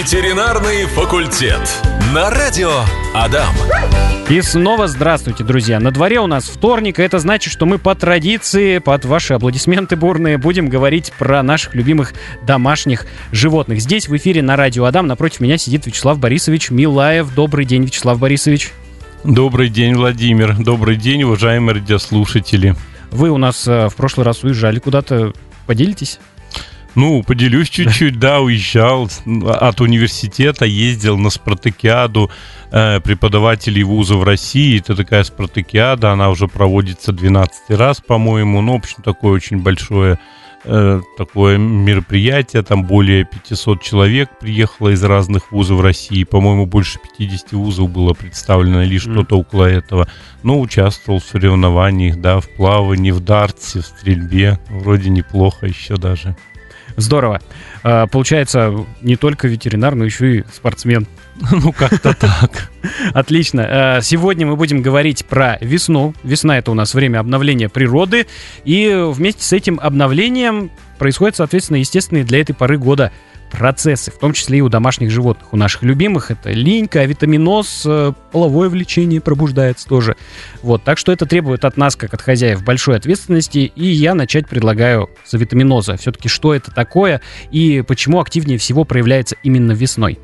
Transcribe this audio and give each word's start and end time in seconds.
Ветеринарный 0.00 0.86
факультет. 0.86 1.60
На 2.14 2.30
радио 2.30 2.70
Адам. 3.14 3.54
И 4.30 4.40
снова 4.40 4.88
здравствуйте, 4.88 5.44
друзья. 5.44 5.78
На 5.78 5.90
дворе 5.90 6.20
у 6.20 6.26
нас 6.26 6.44
вторник, 6.44 6.98
и 6.98 7.02
это 7.02 7.18
значит, 7.18 7.52
что 7.52 7.66
мы 7.66 7.78
по 7.78 7.94
традиции, 7.94 8.78
под 8.78 9.04
ваши 9.04 9.34
аплодисменты 9.34 9.96
бурные, 9.96 10.38
будем 10.38 10.70
говорить 10.70 11.12
про 11.18 11.42
наших 11.42 11.74
любимых 11.74 12.14
домашних 12.46 13.04
животных. 13.30 13.82
Здесь 13.82 14.08
в 14.08 14.16
эфире 14.16 14.40
на 14.40 14.56
радио 14.56 14.86
Адам 14.86 15.06
напротив 15.06 15.40
меня 15.40 15.58
сидит 15.58 15.84
Вячеслав 15.84 16.18
Борисович 16.18 16.70
Милаев. 16.70 17.34
Добрый 17.34 17.66
день, 17.66 17.84
Вячеслав 17.84 18.18
Борисович. 18.18 18.72
Добрый 19.22 19.68
день, 19.68 19.96
Владимир. 19.96 20.56
Добрый 20.56 20.96
день, 20.96 21.24
уважаемые 21.24 21.74
радиослушатели. 21.74 22.74
Вы 23.10 23.28
у 23.28 23.36
нас 23.36 23.68
э, 23.68 23.90
в 23.90 23.96
прошлый 23.96 24.24
раз 24.24 24.44
уезжали 24.44 24.78
куда-то. 24.78 25.34
Поделитесь? 25.66 26.18
Ну, 26.94 27.22
поделюсь 27.22 27.70
чуть-чуть, 27.70 28.18
да, 28.18 28.40
уезжал 28.40 29.08
от 29.46 29.80
университета, 29.80 30.64
ездил 30.64 31.16
на 31.18 31.30
спартакиаду 31.30 32.30
э, 32.72 33.00
преподавателей 33.00 33.84
вузов 33.84 34.24
России. 34.24 34.78
Это 34.78 34.96
такая 34.96 35.22
спартакиада, 35.22 36.10
она 36.10 36.30
уже 36.30 36.48
проводится 36.48 37.12
12 37.12 37.70
раз, 37.70 38.00
по-моему. 38.00 38.60
Ну, 38.60 38.72
в 38.72 38.76
общем, 38.76 39.02
такое 39.04 39.32
очень 39.32 39.62
большое 39.62 40.18
э, 40.64 41.00
такое 41.16 41.58
мероприятие. 41.58 42.62
Там 42.62 42.84
более 42.84 43.24
500 43.24 43.80
человек 43.82 44.28
приехало 44.40 44.88
из 44.88 45.02
разных 45.04 45.52
вузов 45.52 45.80
России. 45.80 46.24
По-моему, 46.24 46.66
больше 46.66 46.98
50 47.18 47.52
вузов 47.52 47.88
было 47.88 48.14
представлено 48.14 48.82
или 48.82 48.98
что-то 48.98 49.38
около 49.38 49.64
этого. 49.64 50.08
Но 50.42 50.58
участвовал 50.58 51.20
в 51.20 51.24
соревнованиях, 51.24 52.16
да, 52.16 52.40
в 52.40 52.48
плавании, 52.48 53.12
в 53.12 53.20
дартсе, 53.20 53.80
в 53.80 53.86
стрельбе. 53.86 54.58
Вроде 54.68 55.08
неплохо 55.10 55.66
еще 55.66 55.96
даже. 55.96 56.36
Здорово. 57.00 57.40
А, 57.82 58.06
получается, 58.06 58.74
не 59.00 59.16
только 59.16 59.48
ветеринар, 59.48 59.94
но 59.94 60.04
еще 60.04 60.36
и 60.36 60.44
спортсмен. 60.52 61.06
Ну, 61.52 61.72
как-то 61.72 62.12
так. 62.14 62.70
Отлично. 63.14 63.66
А, 63.68 64.00
сегодня 64.02 64.46
мы 64.46 64.56
будем 64.56 64.82
говорить 64.82 65.24
про 65.24 65.56
весну. 65.60 66.14
Весна— 66.22 66.58
это 66.58 66.70
у 66.70 66.74
нас 66.74 66.92
время 66.92 67.18
обновления 67.18 67.70
природы. 67.70 68.26
И 68.64 68.94
вместе 68.94 69.42
с 69.42 69.52
этим 69.52 69.80
обновлением 69.82 70.70
происходят, 70.98 71.36
соответственно, 71.36 71.78
естественные 71.78 72.24
для 72.24 72.40
этой 72.40 72.54
поры 72.54 72.76
года 72.76 73.10
процессы, 73.50 74.10
в 74.10 74.18
том 74.18 74.32
числе 74.32 74.58
и 74.58 74.60
у 74.60 74.68
домашних 74.68 75.10
животных. 75.10 75.52
У 75.52 75.56
наших 75.56 75.82
любимых 75.82 76.30
это 76.30 76.50
линька, 76.50 77.00
авитаминоз, 77.00 77.82
э, 77.84 78.12
половое 78.32 78.68
влечение 78.68 79.20
пробуждается 79.20 79.86
тоже. 79.86 80.16
Вот, 80.62 80.84
так 80.84 80.98
что 80.98 81.12
это 81.12 81.26
требует 81.26 81.64
от 81.64 81.76
нас, 81.76 81.96
как 81.96 82.14
от 82.14 82.22
хозяев, 82.22 82.64
большой 82.64 82.96
ответственности, 82.96 83.72
и 83.74 83.84
я 83.84 84.14
начать 84.14 84.48
предлагаю 84.48 85.10
с 85.24 85.34
авитаминоза. 85.34 85.96
Все-таки 85.96 86.28
что 86.28 86.54
это 86.54 86.70
такое 86.70 87.20
и 87.50 87.82
почему 87.86 88.20
активнее 88.20 88.58
всего 88.58 88.84
проявляется 88.84 89.36
именно 89.42 89.72
весной? 89.72 90.18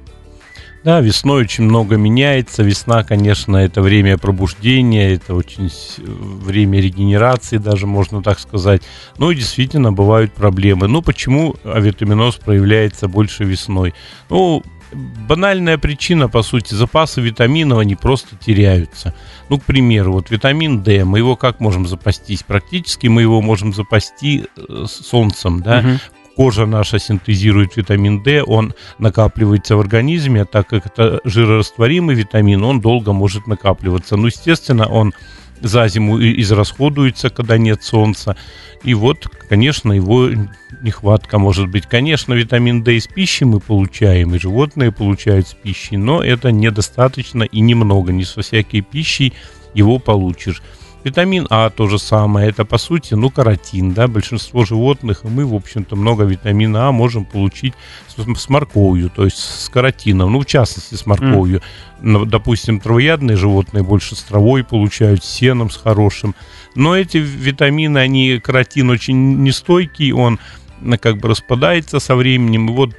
Да, 0.87 1.01
весной 1.01 1.42
очень 1.42 1.65
много 1.65 1.97
меняется. 1.97 2.62
Весна, 2.62 3.03
конечно, 3.03 3.56
это 3.56 3.83
время 3.83 4.19
пробуждения, 4.19 5.15
это 5.15 5.34
очень 5.34 5.69
время 5.98 6.81
регенерации, 6.81 7.56
даже 7.59 7.89
можно 7.89 8.23
так 8.23 8.39
сказать. 8.39 8.83
Ну 9.19 9.33
и 9.33 9.34
действительно 9.34 9.93
бывают 9.93 10.33
проблемы. 10.33 10.87
Ну 10.87 11.03
почему 11.03 11.56
авитаминоз 11.65 12.37
проявляется 12.37 13.09
больше 13.09 13.43
весной? 13.43 13.95
Ну, 14.31 14.62
банальная 15.28 15.77
причина, 15.77 16.28
по 16.28 16.43
сути, 16.43 16.75
запасы 16.75 17.21
витаминов, 17.21 17.81
они 17.81 17.97
просто 17.97 18.37
теряются. 18.37 19.12
Ну, 19.48 19.59
к 19.59 19.65
примеру, 19.65 20.12
вот 20.12 20.31
витамин 20.31 20.84
D, 20.84 21.05
мы 21.05 21.19
его 21.19 21.34
как 21.34 21.59
можем 21.59 21.89
запастись? 21.89 22.45
Практически 22.45 23.09
мы 23.09 23.23
его 23.23 23.43
можем 23.43 23.75
запасти 23.75 24.45
э, 24.56 24.84
солнцем, 24.87 25.62
да, 25.62 25.81
угу 25.81 26.16
кожа 26.37 26.67
наша 26.67 26.98
синтезирует 26.98 27.77
витамин 27.77 28.23
D, 28.23 28.42
он 28.42 28.75
накапливается 28.98 29.77
в 29.77 29.81
организме, 29.81 30.45
так 30.45 30.69
как 30.69 30.87
это 30.87 31.20
жирорастворимый 31.25 32.15
витамин, 32.15 32.62
он 32.62 32.81
долго 32.81 33.12
может 33.12 33.47
накапливаться. 33.47 34.17
Ну, 34.17 34.27
естественно, 34.27 34.87
он 34.87 35.15
за 35.62 35.88
зиму 35.88 36.21
израсходуется, 36.21 37.31
когда 37.31 37.56
нет 37.56 37.83
солнца. 37.83 38.37
И 38.84 38.93
вот, 38.93 39.27
конечно, 39.49 39.93
его 39.93 40.28
нехватка 40.83 41.38
может 41.38 41.69
быть. 41.69 41.87
Конечно, 41.87 42.34
витамин 42.34 42.82
D 42.82 42.97
из 42.97 43.06
пищи 43.06 43.44
мы 43.44 43.61
получаем, 43.61 44.34
и 44.34 44.38
животные 44.38 44.93
получают 44.93 45.49
с 45.49 45.55
пищей, 45.55 45.97
но 45.97 46.22
это 46.22 46.53
недостаточно 46.53 47.44
и 47.44 47.61
немного. 47.61 48.12
Не 48.12 48.25
со 48.25 48.43
всякой 48.43 48.82
пищей 48.82 49.32
его 49.72 49.99
получишь. 49.99 50.62
Витамин 51.06 51.47
А 51.50 51.71
то 51.71 51.87
же 51.87 52.00
самое, 52.00 52.49
это 52.49 52.65
по 52.65 52.78
сути, 52.78 53.15
ну, 53.15 53.31
каротин, 53.31 53.93
да, 53.93 54.09
большинство 54.09 54.65
животных, 54.65 55.21
и 55.22 55.28
мы, 55.28 55.47
в 55.47 55.55
общем-то, 55.55 55.94
много 55.94 56.25
витамина 56.25 56.89
А 56.89 56.93
можем 56.93 57.25
получить 57.25 57.75
с, 58.09 58.17
с 58.17 58.49
морковью, 58.49 59.09
то 59.09 59.25
есть 59.25 59.39
с 59.39 59.69
каротином, 59.69 60.33
ну, 60.33 60.41
в 60.41 60.47
частности, 60.47 60.97
с 60.97 61.06
морковью. 61.06 61.62
Mm. 62.00 62.27
Допустим, 62.27 62.81
травоядные 62.81 63.37
животные 63.37 63.84
больше 63.84 64.17
с 64.17 64.22
травой 64.25 64.65
получают, 64.65 65.22
с 65.22 65.28
сеном, 65.28 65.71
с 65.71 65.77
хорошим. 65.77 66.34
Но 66.75 66.97
эти 66.97 67.19
витамины, 67.19 67.99
они, 67.99 68.41
каротин 68.43 68.91
очень 68.91 69.44
нестойкий, 69.44 70.11
он 70.11 70.41
как 71.00 71.19
бы 71.19 71.28
распадается 71.28 72.00
со 72.00 72.17
временем, 72.17 72.69
и 72.69 72.73
вот 72.73 72.97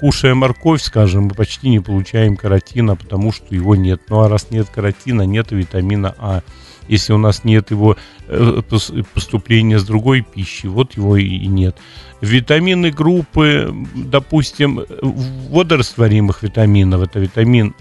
кушая 0.00 0.34
морковь, 0.34 0.82
скажем, 0.82 1.26
мы 1.26 1.34
почти 1.34 1.68
не 1.68 1.78
получаем 1.78 2.36
каротина, 2.36 2.96
потому 2.96 3.30
что 3.30 3.54
его 3.54 3.76
нет. 3.76 4.02
Ну 4.08 4.22
а 4.22 4.28
раз 4.28 4.50
нет 4.50 4.68
каротина, 4.74 5.22
нет 5.22 5.52
витамина 5.52 6.16
А 6.18 6.42
если 6.88 7.12
у 7.12 7.18
нас 7.18 7.44
нет 7.44 7.70
его 7.70 7.96
э, 8.28 8.62
поступления 9.14 9.78
с 9.78 9.84
другой 9.84 10.22
пищи, 10.22 10.66
вот 10.66 10.96
его 10.96 11.16
и 11.16 11.46
нет. 11.46 11.76
Витамины 12.20 12.90
группы, 12.90 13.74
допустим, 13.94 14.84
водорастворимых 15.50 16.42
витаминов, 16.42 17.02
это 17.02 17.18
витамин 17.18 17.74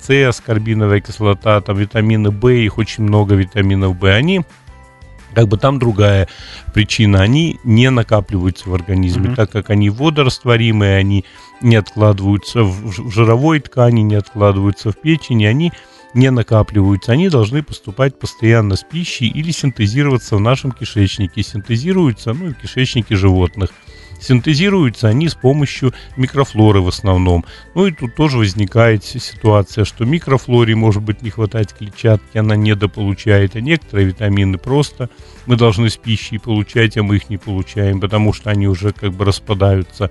С, 0.00 0.28
аскорбиновая 0.28 1.00
кислота, 1.00 1.60
там 1.60 1.76
витамины 1.76 2.30
В, 2.30 2.48
их 2.48 2.78
очень 2.78 3.04
много 3.04 3.34
витаминов 3.34 3.98
В, 3.98 4.04
они 4.04 4.42
как 5.34 5.48
бы 5.48 5.56
там 5.56 5.78
другая 5.78 6.28
причина. 6.74 7.22
Они 7.22 7.60
не 7.62 7.90
накапливаются 7.90 8.68
в 8.68 8.74
организме, 8.74 9.28
mm-hmm. 9.28 9.36
так 9.36 9.50
как 9.50 9.70
они 9.70 9.90
водорастворимые, 9.90 10.96
они 10.96 11.24
не 11.60 11.76
откладываются 11.76 12.62
в 12.62 13.10
жировой 13.10 13.60
ткани, 13.60 14.00
не 14.00 14.16
откладываются 14.16 14.90
в 14.90 14.96
печени, 14.96 15.44
они 15.44 15.72
не 16.14 16.30
накапливаются, 16.30 17.12
они 17.12 17.28
должны 17.28 17.62
поступать 17.62 18.18
постоянно 18.18 18.76
с 18.76 18.82
пищей 18.82 19.28
или 19.28 19.50
синтезироваться 19.50 20.36
в 20.36 20.40
нашем 20.40 20.72
кишечнике. 20.72 21.42
Синтезируются, 21.42 22.32
ну, 22.32 22.50
в 22.50 22.54
кишечнике 22.54 23.16
животных. 23.16 23.70
Синтезируются 24.20 25.08
они 25.08 25.28
с 25.28 25.34
помощью 25.34 25.94
микрофлоры 26.16 26.80
в 26.80 26.88
основном. 26.88 27.44
Ну 27.74 27.86
и 27.86 27.92
тут 27.92 28.16
тоже 28.16 28.38
возникает 28.38 29.04
ситуация, 29.04 29.84
что 29.84 30.04
микрофлоре 30.04 30.74
может 30.74 31.02
быть 31.02 31.22
не 31.22 31.30
хватать 31.30 31.72
клетчатки, 31.72 32.36
она 32.36 32.56
недополучает, 32.56 33.54
а 33.54 33.60
некоторые 33.60 34.08
витамины 34.08 34.58
просто 34.58 35.08
мы 35.46 35.56
должны 35.56 35.88
с 35.88 35.96
пищей 35.96 36.38
получать, 36.38 36.96
а 36.96 37.04
мы 37.04 37.16
их 37.16 37.30
не 37.30 37.36
получаем, 37.36 38.00
потому 38.00 38.32
что 38.32 38.50
они 38.50 38.66
уже 38.66 38.92
как 38.92 39.12
бы 39.12 39.24
распадаются 39.24 40.10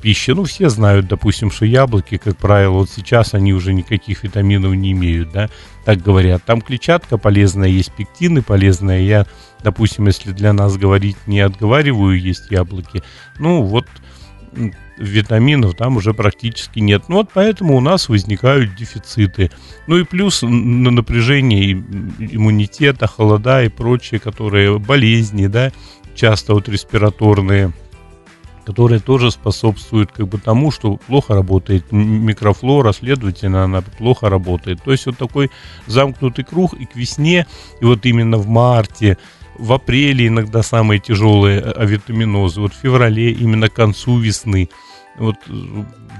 пищи. 0.00 0.30
Ну, 0.30 0.44
все 0.44 0.68
знают, 0.68 1.08
допустим, 1.08 1.50
что 1.50 1.64
яблоки, 1.64 2.16
как 2.16 2.36
правило, 2.36 2.78
вот 2.78 2.90
сейчас 2.90 3.34
они 3.34 3.52
уже 3.52 3.72
никаких 3.72 4.24
витаминов 4.24 4.74
не 4.74 4.92
имеют, 4.92 5.32
да, 5.32 5.48
так 5.84 6.02
говорят. 6.02 6.42
Там 6.44 6.60
клетчатка 6.60 7.18
полезная, 7.18 7.68
есть 7.68 7.92
пектины 7.92 8.42
полезные. 8.42 9.06
Я, 9.06 9.26
допустим, 9.62 10.06
если 10.06 10.32
для 10.32 10.52
нас 10.52 10.76
говорить, 10.76 11.16
не 11.26 11.40
отговариваю 11.40 12.20
есть 12.20 12.50
яблоки, 12.50 13.02
ну, 13.38 13.62
вот 13.62 13.86
витаминов 14.98 15.74
там 15.76 15.96
уже 15.96 16.12
практически 16.12 16.78
нет. 16.80 17.04
Ну 17.08 17.16
вот 17.16 17.30
поэтому 17.32 17.76
у 17.76 17.80
нас 17.80 18.08
возникают 18.08 18.74
дефициты. 18.74 19.50
Ну 19.86 19.96
и 19.96 20.04
плюс 20.04 20.42
на 20.42 20.90
напряжение 20.90 21.72
иммунитета, 21.72 23.06
холода 23.06 23.62
и 23.62 23.68
прочие, 23.68 24.20
которые 24.20 24.78
болезни, 24.78 25.46
да, 25.46 25.72
часто 26.14 26.54
вот 26.54 26.68
респираторные 26.68 27.72
которые 28.70 29.00
тоже 29.00 29.32
способствуют 29.32 30.12
как 30.12 30.28
бы 30.28 30.38
тому, 30.38 30.70
что 30.70 30.96
плохо 30.96 31.34
работает 31.34 31.90
микрофлора, 31.90 32.92
следовательно, 32.92 33.64
она 33.64 33.82
плохо 33.82 34.28
работает. 34.28 34.80
То 34.84 34.92
есть 34.92 35.06
вот 35.06 35.18
такой 35.18 35.50
замкнутый 35.86 36.44
круг 36.44 36.74
и 36.74 36.86
к 36.86 36.94
весне, 36.94 37.46
и 37.80 37.84
вот 37.84 38.06
именно 38.06 38.38
в 38.38 38.46
марте, 38.46 39.18
в 39.58 39.72
апреле 39.72 40.28
иногда 40.28 40.62
самые 40.62 41.00
тяжелые 41.00 41.60
авитаминозы, 41.60 42.60
вот 42.60 42.72
в 42.72 42.76
феврале, 42.76 43.32
именно 43.32 43.68
к 43.68 43.74
концу 43.74 44.18
весны– 44.18 44.68
вот, 45.20 45.36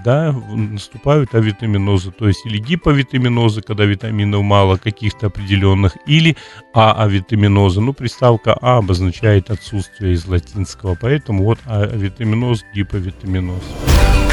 да, 0.05 0.33
наступают 0.33 1.35
авитаминозы, 1.35 2.11
то 2.11 2.29
есть 2.29 2.45
или 2.47 2.59
гиповитаминозы, 2.59 3.63
когда 3.63 3.85
витаминов 3.85 4.43
мало 4.43 4.77
каких-то 4.77 5.27
определенных, 5.27 5.97
или 6.07 6.37
А-авитаминозы. 6.75 7.81
Ну, 7.81 7.93
приставка 7.93 8.57
А 8.61 8.79
обозначает 8.79 9.51
отсутствие 9.51 10.15
из 10.15 10.27
латинского, 10.27 10.97
поэтому 11.01 11.45
вот 11.45 11.59
авитаминоз, 11.67 12.65
гиповитаминоз. 12.75 13.63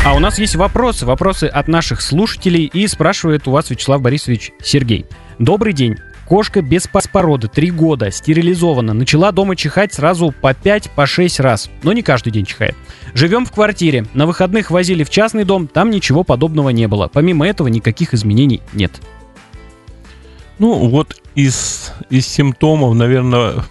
А 0.05 0.13
у 0.13 0.19
нас 0.19 0.39
есть 0.39 0.55
вопросы, 0.55 1.05
вопросы 1.05 1.45
от 1.45 1.67
наших 1.67 2.01
слушателей, 2.01 2.65
и 2.65 2.87
спрашивает 2.87 3.47
у 3.47 3.51
вас 3.51 3.69
Вячеслав 3.69 4.01
Борисович 4.01 4.51
Сергей. 4.63 5.05
Добрый 5.39 5.73
день. 5.73 5.97
Кошка 6.27 6.61
без 6.61 6.87
породы, 6.87 7.47
три 7.47 7.71
года, 7.71 8.11
стерилизована. 8.11 8.93
Начала 8.93 9.31
дома 9.31 9.55
чихать 9.55 9.93
сразу 9.93 10.33
по 10.41 10.53
5 10.53 10.91
по 10.91 11.05
6 11.05 11.39
раз, 11.39 11.69
но 11.83 11.93
не 11.93 12.01
каждый 12.01 12.31
день 12.31 12.45
чихает. 12.45 12.75
Живем 13.13 13.45
в 13.45 13.51
квартире. 13.51 14.05
На 14.13 14.25
выходных 14.25 14.69
возили 14.69 15.05
в 15.05 15.09
частный 15.09 15.45
дом, 15.45 15.67
там 15.67 15.89
ничего 15.89 16.25
подобного 16.25 16.69
не 16.69 16.87
было. 16.89 17.09
Помимо 17.11 17.47
этого 17.47 17.69
никаких 17.69 18.13
изменений 18.13 18.61
нет. 18.73 18.91
Ну, 20.59 20.89
вот 20.89 21.15
из, 21.33 21.93
из 22.09 22.27
симптомов, 22.27 22.93
наверное, 22.93 23.63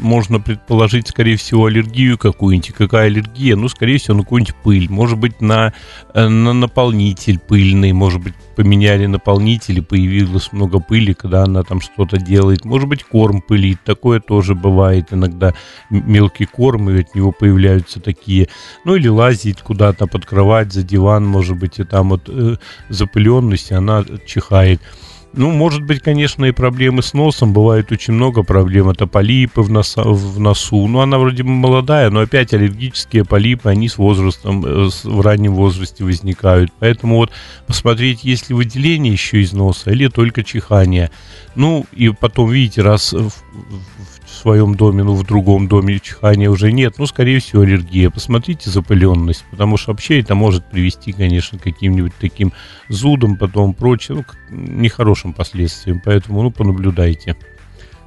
можно 0.00 0.40
предположить, 0.40 1.08
скорее 1.08 1.36
всего, 1.36 1.66
аллергию 1.66 2.18
какую-нибудь. 2.18 2.72
Какая 2.72 3.06
аллергия? 3.06 3.56
Ну, 3.56 3.68
скорее 3.68 3.98
всего, 3.98 4.16
на 4.16 4.22
какую-нибудь 4.22 4.54
пыль. 4.56 4.90
Может 4.90 5.18
быть, 5.18 5.40
на, 5.40 5.72
э, 6.14 6.28
на 6.28 6.52
наполнитель 6.52 7.38
пыльный. 7.38 7.92
Может 7.92 8.22
быть, 8.22 8.34
поменяли 8.56 9.06
наполнитель 9.06 9.78
и 9.78 9.82
появилось 9.82 10.52
много 10.52 10.80
пыли, 10.80 11.14
когда 11.14 11.44
она 11.44 11.62
там 11.62 11.80
что-то 11.80 12.18
делает. 12.18 12.64
Может 12.64 12.88
быть, 12.88 13.04
корм 13.04 13.40
пылит. 13.42 13.78
Такое 13.84 14.20
тоже 14.20 14.54
бывает 14.54 15.12
иногда. 15.12 15.54
Мелкий 15.90 16.46
корм, 16.46 16.90
и 16.90 17.00
от 17.00 17.14
него 17.14 17.32
появляются 17.32 18.00
такие. 18.00 18.48
Ну, 18.84 18.96
или 18.96 19.08
лазить 19.08 19.60
куда-то 19.60 20.06
под 20.06 20.26
кровать, 20.26 20.72
за 20.72 20.82
диван, 20.82 21.26
может 21.26 21.58
быть, 21.58 21.78
и 21.78 21.84
там 21.84 22.10
вот 22.10 22.28
э, 22.28 22.56
запыленность, 22.88 23.72
она 23.72 24.04
чихает. 24.26 24.80
Ну, 25.32 25.52
может 25.52 25.82
быть, 25.82 26.02
конечно, 26.02 26.44
и 26.44 26.50
проблемы 26.50 27.02
с 27.02 27.14
носом. 27.14 27.52
Бывает 27.52 27.92
очень 27.92 28.14
много 28.14 28.42
проблем. 28.42 28.90
Это 28.90 29.06
полипы 29.06 29.62
в, 29.62 29.70
носа, 29.70 30.02
в 30.02 30.40
носу. 30.40 30.88
Ну, 30.88 31.00
она 31.00 31.18
вроде 31.18 31.44
бы 31.44 31.50
молодая, 31.50 32.10
но 32.10 32.20
опять 32.20 32.52
аллергические 32.52 33.24
полипы, 33.24 33.68
они 33.68 33.88
с 33.88 33.96
возрастом, 33.96 34.64
э, 34.66 34.88
в 35.04 35.20
раннем 35.20 35.54
возрасте 35.54 36.02
возникают. 36.02 36.72
Поэтому 36.80 37.16
вот 37.16 37.30
посмотреть, 37.66 38.24
есть 38.24 38.48
ли 38.48 38.56
выделение 38.56 39.12
еще 39.12 39.40
из 39.40 39.52
носа 39.52 39.92
или 39.92 40.08
только 40.08 40.42
чихание. 40.42 41.12
Ну, 41.54 41.86
и 41.92 42.08
потом, 42.08 42.50
видите, 42.50 42.82
раз 42.82 43.12
в, 43.12 43.30
своем 44.40 44.74
доме, 44.74 45.02
ну, 45.02 45.14
в 45.14 45.24
другом 45.24 45.68
доме 45.68 45.98
чихания 46.00 46.50
уже 46.50 46.72
нет, 46.72 46.94
ну, 46.98 47.06
скорее 47.06 47.40
всего, 47.40 47.62
аллергия. 47.62 48.10
Посмотрите 48.10 48.70
запыленность, 48.70 49.44
потому 49.50 49.76
что 49.76 49.92
вообще 49.92 50.20
это 50.20 50.34
может 50.34 50.64
привести, 50.64 51.12
конечно, 51.12 51.58
к 51.58 51.62
каким-нибудь 51.62 52.12
таким 52.18 52.52
зудом, 52.88 53.36
потом 53.36 53.74
прочее, 53.74 54.18
ну, 54.18 54.24
к 54.24 54.36
нехорошим 54.50 55.32
последствиям. 55.32 56.00
Поэтому, 56.04 56.42
ну, 56.42 56.50
понаблюдайте. 56.50 57.36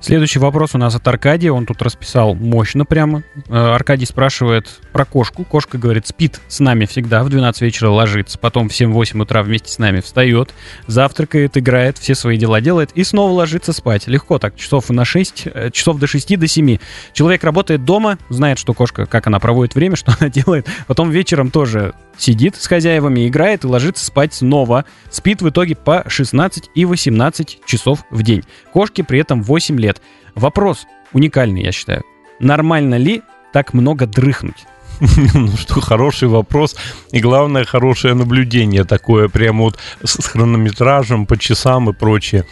Следующий 0.01 0.39
вопрос 0.39 0.75
у 0.75 0.77
нас 0.77 0.95
от 0.95 1.07
Аркадия. 1.07 1.51
Он 1.51 1.65
тут 1.65 1.81
расписал 1.81 2.35
мощно 2.35 2.83
прямо. 2.83 3.23
Э, 3.47 3.73
Аркадий 3.73 4.05
спрашивает 4.05 4.81
про 4.93 5.05
кошку. 5.05 5.43
Кошка, 5.43 5.77
говорит, 5.77 6.07
спит 6.07 6.39
с 6.47 6.59
нами 6.59 6.85
всегда. 6.85 7.23
В 7.23 7.29
12 7.29 7.61
вечера 7.63 7.89
ложится. 7.89 8.37
Потом 8.37 8.69
в 8.69 8.71
7-8 8.71 9.21
утра 9.21 9.43
вместе 9.43 9.71
с 9.71 9.79
нами 9.79 9.99
встает. 9.99 10.53
Завтракает, 10.87 11.57
играет, 11.57 11.97
все 11.97 12.15
свои 12.15 12.37
дела 12.37 12.61
делает. 12.61 12.91
И 12.93 13.03
снова 13.03 13.31
ложится 13.31 13.73
спать. 13.73 14.07
Легко 14.07 14.39
так. 14.39 14.55
Часов 14.55 14.89
на 14.89 15.03
6, 15.03 15.47
э, 15.47 15.71
часов 15.71 15.97
до 15.97 16.07
6, 16.07 16.37
до 16.37 16.47
7. 16.47 16.77
Человек 17.11 17.43
работает 17.43 17.83
дома, 17.83 18.17
знает, 18.29 18.59
что 18.59 18.73
кошка, 18.73 19.05
как 19.07 19.27
она 19.27 19.39
проводит 19.39 19.75
время, 19.75 19.95
что 19.97 20.15
она 20.19 20.29
делает. 20.29 20.67
Потом 20.87 21.09
вечером 21.09 21.51
тоже 21.51 21.93
сидит 22.17 22.55
с 22.55 22.67
хозяевами, 22.67 23.27
играет 23.27 23.63
и 23.63 23.67
ложится 23.67 24.05
спать 24.05 24.35
снова. 24.35 24.85
Спит 25.09 25.41
в 25.41 25.49
итоге 25.49 25.75
по 25.75 26.05
16 26.07 26.69
и 26.75 26.85
18 26.85 27.65
часов 27.65 28.05
в 28.11 28.21
день. 28.21 28.43
Кошке 28.71 29.03
при 29.03 29.19
этом 29.19 29.41
8 29.41 29.79
лет. 29.79 30.01
Вопрос 30.35 30.85
уникальный, 31.11 31.63
я 31.63 31.71
считаю. 31.71 32.03
Нормально 32.39 32.95
ли 32.95 33.23
так 33.51 33.73
много 33.73 34.05
дрыхнуть? 34.05 34.65
Ну 35.33 35.57
что, 35.57 35.81
хороший 35.81 36.27
вопрос. 36.27 36.75
И 37.11 37.19
главное, 37.19 37.65
хорошее 37.65 38.13
наблюдение 38.13 38.83
такое, 38.83 39.29
прямо 39.29 39.63
вот 39.63 39.79
с 40.03 40.25
хронометражем 40.25 41.25
по 41.25 41.37
часам 41.37 41.89
и 41.89 41.93
прочее. 41.93 42.45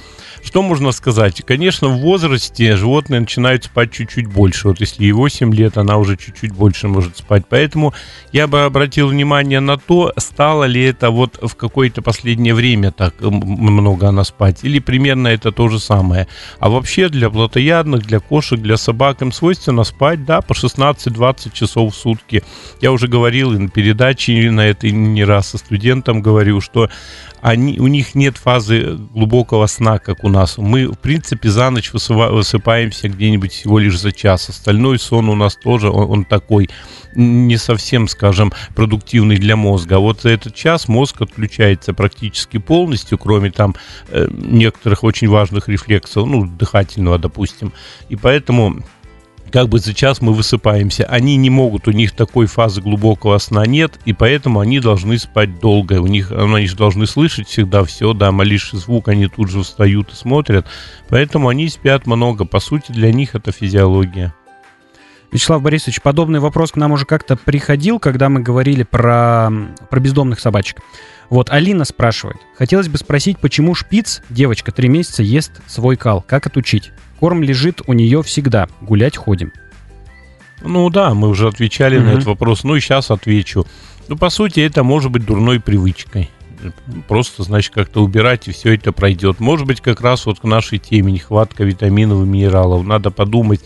Что 0.44 0.62
можно 0.62 0.92
сказать? 0.92 1.42
Конечно, 1.46 1.88
в 1.88 2.00
возрасте 2.00 2.76
животные 2.76 3.20
начинают 3.20 3.66
спать 3.66 3.92
чуть-чуть 3.92 4.28
больше. 4.28 4.68
Вот 4.68 4.80
если 4.80 5.04
ей 5.04 5.12
8 5.12 5.54
лет, 5.54 5.78
она 5.78 5.98
уже 5.98 6.18
чуть-чуть 6.18 6.52
больше 6.52 6.88
может 6.88 7.18
спать. 7.18 7.44
Поэтому 7.48 7.94
я 8.32 8.48
бы 8.48 8.64
обратил 8.64 9.08
внимание 9.08 9.60
на 9.60 9.78
то, 9.78 10.14
стало 10.18 10.66
ли 10.66 10.84
это 10.84 11.10
вот 11.12 11.40
в 11.42 11.56
какое-то 11.56 12.02
последнее 12.02 12.54
время 12.54 12.92
так 12.92 13.14
много 13.22 14.10
она 14.10 14.24
спать. 14.24 14.60
Или 14.64 14.80
примерно 14.80 15.28
это 15.28 15.52
то 15.52 15.68
же 15.70 15.80
самое. 15.80 16.28
А 16.60 16.70
вообще 16.70 17.10
для 17.10 17.30
плотоядных, 17.30 18.06
для 18.06 18.20
кошек, 18.20 18.60
для 18.60 18.78
собак 18.78 19.22
им 19.22 19.32
свойственно 19.32 19.84
спать, 19.84 20.26
да, 20.26 20.42
по 20.42 20.54
16-20 20.54 21.52
часов 21.54 21.94
в 21.94 21.98
сутки. 21.98 22.44
Я 22.82 22.92
уже 22.92 23.08
говорил 23.08 23.54
и 23.54 23.58
на 23.58 23.70
передаче 23.70 24.50
на 24.52 24.68
этой 24.68 24.92
не 24.92 25.24
раз 25.24 25.50
со 25.50 25.58
студентом 25.58 26.22
говорю, 26.22 26.62
что 26.62 26.90
они, 27.42 27.80
у 27.80 27.88
них 27.88 28.16
нет 28.16 28.38
фазы 28.38 28.98
глубокого 29.14 29.66
сна, 29.66 30.00
как 30.00 30.24
у 30.24 30.30
нас. 30.30 30.58
Мы, 30.58 30.88
в 30.88 30.96
принципе, 30.96 31.50
за 31.50 31.70
ночь 31.70 31.92
высыпаемся 31.92 33.10
где-нибудь 33.10 33.52
всего 33.52 33.80
лишь 33.80 34.00
за 34.00 34.12
час. 34.12 34.50
Остальной 34.50 35.00
сон 35.00 35.30
у 35.30 35.36
нас 35.36 35.56
тоже, 35.56 35.90
он, 35.90 36.12
он 36.12 36.26
такой 36.26 36.70
не 37.16 37.58
совсем, 37.58 38.08
скажем, 38.08 38.54
продуктивный 38.76 39.38
для 39.38 39.56
мозга. 39.56 40.00
Вот 40.00 40.22
за 40.22 40.30
этот 40.30 40.56
час 40.56 40.88
мозг 40.88 41.22
отключается 41.22 41.94
практически 41.94 42.58
полностью, 42.58 43.18
кроме 43.18 43.52
там 43.52 43.76
э, 44.10 44.28
некоторых 44.32 45.04
очень 45.04 45.28
важных 45.28 45.68
рефлексов, 45.68 46.28
ну, 46.28 46.46
дыхательного, 46.46 47.18
допустим. 47.18 47.74
И 48.10 48.16
поэтому 48.16 48.84
как 49.52 49.70
бы 49.70 49.80
за 49.80 49.94
час 49.94 50.22
мы 50.22 50.34
высыпаемся. 50.34 51.06
Они 51.06 51.36
не 51.36 51.50
могут, 51.50 51.88
у 51.88 51.92
них 51.92 52.14
такой 52.14 52.46
фазы 52.46 52.82
глубокого 52.82 53.38
сна 53.38 53.66
нет, 53.66 54.00
и 54.06 54.14
поэтому 54.14 54.60
они 54.60 54.80
должны 54.80 55.18
спать 55.18 55.60
долго. 55.60 56.02
У 56.02 56.08
них, 56.08 56.32
ну, 56.32 56.56
они 56.56 56.68
же 56.68 56.76
должны 56.76 57.06
слышать 57.06 57.48
всегда 57.48 57.84
все, 57.84 58.14
да, 58.14 58.32
малейший 58.32 58.80
звук, 58.80 59.10
они 59.10 59.28
тут 59.28 59.50
же 59.50 59.62
встают 59.64 60.12
и 60.14 60.16
смотрят. 60.16 60.66
Поэтому 61.10 61.50
они 61.50 61.68
спят 61.70 62.08
много. 62.08 62.46
По 62.46 62.60
сути, 62.60 62.92
для 62.92 63.12
них 63.12 63.36
это 63.36 63.52
физиология. 63.52 64.34
Вячеслав 65.32 65.62
Борисович, 65.62 66.02
подобный 66.02 66.40
вопрос 66.40 66.72
к 66.72 66.76
нам 66.76 66.92
уже 66.92 67.06
как-то 67.06 67.38
приходил, 67.38 68.00
когда 68.00 68.28
мы 68.28 68.42
говорили 68.42 68.84
про, 68.84 69.50
про 69.90 70.00
бездомных 70.00 70.42
собачек. 70.42 70.80
Вот 71.30 71.50
Алина 71.50 71.86
спрашивает. 71.86 72.38
Хотелось 72.58 72.90
бы 72.90 72.98
спросить, 72.98 73.40
почему 73.40 73.74
шпиц, 73.74 74.22
девочка, 74.30 74.74
три 74.74 74.90
месяца, 74.90 75.24
ест 75.24 75.62
свой 75.68 75.96
кал? 75.96 76.22
Как 76.22 76.48
отучить? 76.48 76.92
Корм 77.22 77.44
лежит 77.44 77.84
у 77.86 77.94
нее 77.94 78.24
всегда. 78.24 78.68
Гулять 78.82 79.16
ходим. 79.16 79.54
Ну 80.64 80.90
да, 80.90 81.14
мы 81.14 81.30
уже 81.30 81.48
отвечали 81.48 81.98
угу. 81.98 82.06
на 82.06 82.10
этот 82.14 82.26
вопрос. 82.26 82.64
Ну 82.64 82.76
и 82.76 82.80
сейчас 82.80 83.12
отвечу. 83.12 83.68
Ну, 84.08 84.18
по 84.18 84.32
сути, 84.32 84.60
это 84.60 84.84
может 84.84 85.12
быть 85.12 85.24
дурной 85.24 85.60
привычкой. 85.60 86.32
Просто, 87.08 87.44
значит, 87.44 87.74
как-то 87.74 88.04
убирать, 88.04 88.48
и 88.48 88.52
все 88.52 88.74
это 88.74 88.92
пройдет. 88.92 89.40
Может 89.40 89.68
быть, 89.68 89.82
как 89.82 90.02
раз 90.02 90.26
вот 90.26 90.40
к 90.40 90.44
нашей 90.44 90.80
теме 90.80 91.12
нехватка 91.12 91.64
витаминов 91.64 92.24
и 92.24 92.26
минералов. 92.26 92.86
Надо 92.86 93.12
подумать, 93.12 93.62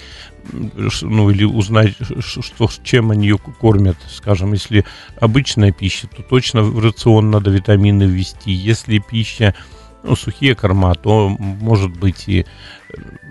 ну, 0.52 1.30
или 1.30 1.46
узнать, 1.46 1.94
что, 2.20 2.70
чем 2.84 3.12
они 3.12 3.28
ее 3.28 3.38
кормят. 3.38 3.96
Скажем, 4.10 4.52
если 4.52 4.84
обычная 5.20 5.72
пища, 5.72 6.08
то 6.08 6.24
точно 6.24 6.62
в 6.62 6.84
рацион 6.84 7.32
надо 7.32 7.52
витамины 7.52 8.04
ввести. 8.04 8.52
Если 8.52 9.00
пища 9.00 9.56
ну, 10.06 10.16
сухие 10.16 10.56
корма, 10.56 10.94
то 10.96 11.30
может 11.30 11.92
быть 11.98 12.28
и 12.28 12.46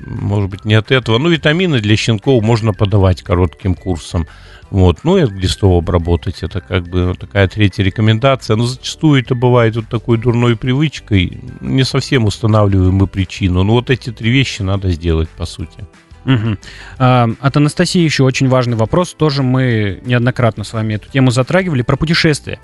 может 0.07 0.51
быть 0.51 0.65
не 0.65 0.75
от 0.75 0.91
этого. 0.91 1.19
Ну, 1.19 1.31
витамины 1.31 1.81
для 1.81 1.97
щенков 1.97 2.43
можно 2.43 2.73
подавать 2.73 3.23
коротким 3.23 3.75
курсом. 3.75 4.27
Вот. 4.71 5.05
Ну 5.05 5.17
и 5.17 5.23
от 5.23 5.31
глистов 5.31 5.79
обработать. 5.83 6.43
Это 6.43 6.61
как 6.61 6.89
бы 6.89 7.05
ну, 7.05 7.15
такая 7.15 7.49
третья 7.49 7.85
рекомендация. 7.85 8.57
Но 8.57 8.67
зачастую 8.67 9.23
это 9.23 9.35
бывает 9.35 9.77
вот 9.77 9.89
такой 9.89 10.19
дурной 10.19 10.57
привычкой. 10.57 11.41
Не 11.61 11.85
совсем 11.85 12.25
устанавливаем 12.25 12.95
мы 12.95 13.07
причину. 13.07 13.63
Но 13.63 13.75
вот 13.75 13.91
эти 13.91 14.11
три 14.11 14.31
вещи 14.31 14.63
надо 14.63 14.91
сделать, 14.91 15.29
по 15.29 15.47
сути. 15.47 15.87
Угу. 16.25 16.57
От 16.99 17.57
Анастасии 17.57 18.01
еще 18.01 18.25
очень 18.25 18.49
важный 18.49 18.77
вопрос. 18.77 19.15
Тоже 19.15 19.43
мы 19.43 20.01
неоднократно 20.05 20.65
с 20.65 20.73
вами 20.73 20.95
эту 20.95 21.11
тему 21.11 21.31
затрагивали 21.31 21.83
про 21.83 21.97
путешествия. 21.97 22.59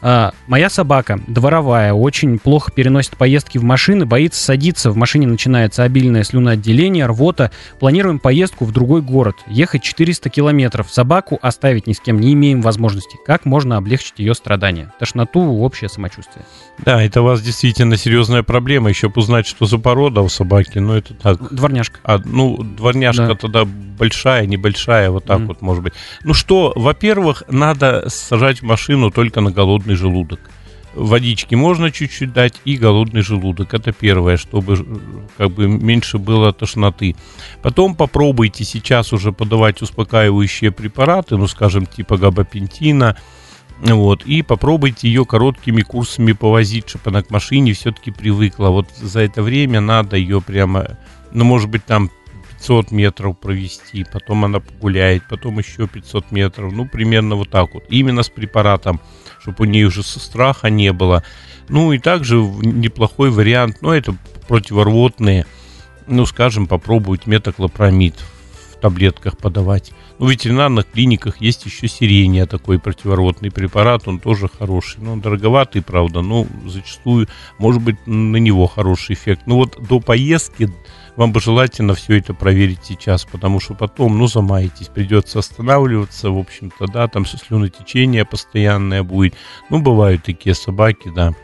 А, 0.00 0.32
моя 0.46 0.70
собака, 0.70 1.20
дворовая, 1.26 1.92
очень 1.92 2.38
плохо 2.38 2.72
переносит 2.72 3.16
поездки 3.16 3.58
в 3.58 3.64
машины, 3.64 4.06
боится 4.06 4.42
садиться, 4.42 4.90
в 4.90 4.96
машине 4.96 5.26
начинается 5.26 5.82
обильное 5.82 6.24
слюноотделение, 6.24 7.06
рвота. 7.06 7.50
Планируем 7.80 8.18
поездку 8.18 8.64
в 8.64 8.72
другой 8.72 9.02
город, 9.02 9.36
ехать 9.46 9.82
400 9.82 10.30
километров. 10.30 10.90
Собаку 10.90 11.38
оставить 11.42 11.86
ни 11.86 11.92
с 11.92 12.00
кем 12.00 12.20
не 12.20 12.32
имеем 12.32 12.62
возможности. 12.62 13.16
Как 13.26 13.44
можно 13.44 13.76
облегчить 13.76 14.18
ее 14.18 14.34
страдания? 14.34 14.92
Тошноту, 14.98 15.40
общее 15.40 15.88
самочувствие. 15.88 16.44
Да, 16.78 17.02
это 17.02 17.22
у 17.22 17.24
вас 17.24 17.42
действительно 17.42 17.96
серьезная 17.96 18.42
проблема. 18.42 18.88
Еще 18.88 19.08
узнать, 19.14 19.46
что 19.46 19.66
за 19.66 19.78
порода 19.78 20.20
у 20.20 20.28
собаки, 20.28 20.78
ну 20.78 20.94
это 20.94 21.14
так. 21.14 21.52
Дворняжка. 21.52 21.98
А, 22.04 22.20
ну, 22.24 22.62
дворняжка 22.62 23.26
да. 23.26 23.34
тогда 23.34 23.64
большая, 23.64 24.46
небольшая, 24.46 25.10
вот 25.10 25.24
так 25.24 25.40
mm. 25.40 25.46
вот 25.46 25.60
может 25.60 25.82
быть. 25.82 25.92
Ну 26.22 26.34
что, 26.34 26.72
во-первых, 26.76 27.42
надо 27.48 28.04
сажать 28.08 28.62
машину 28.62 29.10
только 29.10 29.40
на 29.40 29.50
голодный 29.88 29.94
желудок. 29.96 30.40
Водички 30.94 31.54
можно 31.54 31.90
чуть-чуть 31.90 32.32
дать 32.32 32.60
и 32.64 32.76
голодный 32.76 33.22
желудок. 33.22 33.74
Это 33.74 33.92
первое, 33.92 34.36
чтобы 34.36 34.76
как 35.36 35.50
бы 35.50 35.68
меньше 35.68 36.18
было 36.18 36.52
тошноты. 36.52 37.14
Потом 37.62 37.94
попробуйте 37.94 38.64
сейчас 38.64 39.12
уже 39.12 39.32
подавать 39.32 39.82
успокаивающие 39.82 40.70
препараты, 40.70 41.36
ну, 41.36 41.46
скажем, 41.46 41.86
типа 41.86 42.16
габапентина, 42.16 43.16
вот, 43.80 44.24
и 44.26 44.42
попробуйте 44.42 45.08
ее 45.08 45.24
короткими 45.24 45.82
курсами 45.82 46.32
повозить, 46.32 46.88
чтобы 46.88 47.10
она 47.10 47.22
к 47.22 47.30
машине 47.30 47.72
все-таки 47.72 48.10
привыкла. 48.10 48.70
Вот 48.70 48.88
за 49.00 49.20
это 49.20 49.42
время 49.42 49.80
надо 49.80 50.16
ее 50.16 50.40
прямо 50.40 50.98
ну, 51.32 51.44
может 51.44 51.68
быть, 51.68 51.84
там 51.84 52.10
500 52.58 52.90
метров 52.90 53.38
провести, 53.38 54.04
потом 54.12 54.44
она 54.44 54.60
погуляет, 54.60 55.22
потом 55.28 55.58
еще 55.58 55.86
500 55.86 56.32
метров, 56.32 56.72
ну, 56.72 56.86
примерно 56.86 57.36
вот 57.36 57.50
так 57.50 57.74
вот. 57.74 57.84
Именно 57.88 58.22
с 58.22 58.28
препаратом, 58.28 59.00
чтобы 59.48 59.66
у 59.66 59.70
нее 59.70 59.86
уже 59.86 60.02
страха 60.02 60.68
не 60.68 60.92
было. 60.92 61.24
Ну, 61.68 61.92
и 61.92 61.98
также 61.98 62.36
неплохой 62.36 63.30
вариант, 63.30 63.78
ну, 63.80 63.92
это 63.92 64.14
противорвотные, 64.46 65.46
ну, 66.06 66.26
скажем, 66.26 66.66
попробовать 66.66 67.26
метоклопромид 67.26 68.14
в 68.72 68.80
таблетках 68.80 69.38
подавать. 69.38 69.92
Ну, 70.18 70.26
в 70.26 70.30
ветеринарных 70.30 70.86
клиниках 70.90 71.40
есть 71.40 71.64
еще 71.64 71.88
сирения, 71.88 72.46
такой 72.46 72.78
противорвотный 72.78 73.50
препарат, 73.50 74.06
он 74.06 74.18
тоже 74.18 74.48
хороший. 74.48 75.00
Ну, 75.00 75.16
дороговатый, 75.16 75.82
правда, 75.82 76.20
но 76.20 76.46
зачастую, 76.66 77.26
может 77.58 77.82
быть, 77.82 77.96
на 78.06 78.36
него 78.36 78.66
хороший 78.66 79.14
эффект. 79.14 79.42
Ну, 79.46 79.56
вот 79.56 79.78
до 79.88 80.00
поездки 80.00 80.70
вам 81.18 81.32
бы 81.32 81.40
желательно 81.40 81.94
все 81.94 82.18
это 82.18 82.32
проверить 82.32 82.84
сейчас, 82.84 83.24
потому 83.24 83.58
что 83.58 83.74
потом, 83.74 84.16
ну, 84.18 84.28
замаетесь, 84.28 84.86
придется 84.86 85.40
останавливаться, 85.40 86.30
в 86.30 86.38
общем-то, 86.38 86.86
да, 86.86 87.08
там 87.08 87.26
слюнотечение 87.26 88.24
постоянное 88.24 89.02
будет. 89.02 89.34
Ну, 89.68 89.80
бывают 89.80 90.22
такие 90.22 90.54
собаки, 90.54 91.10
да. 91.12 91.34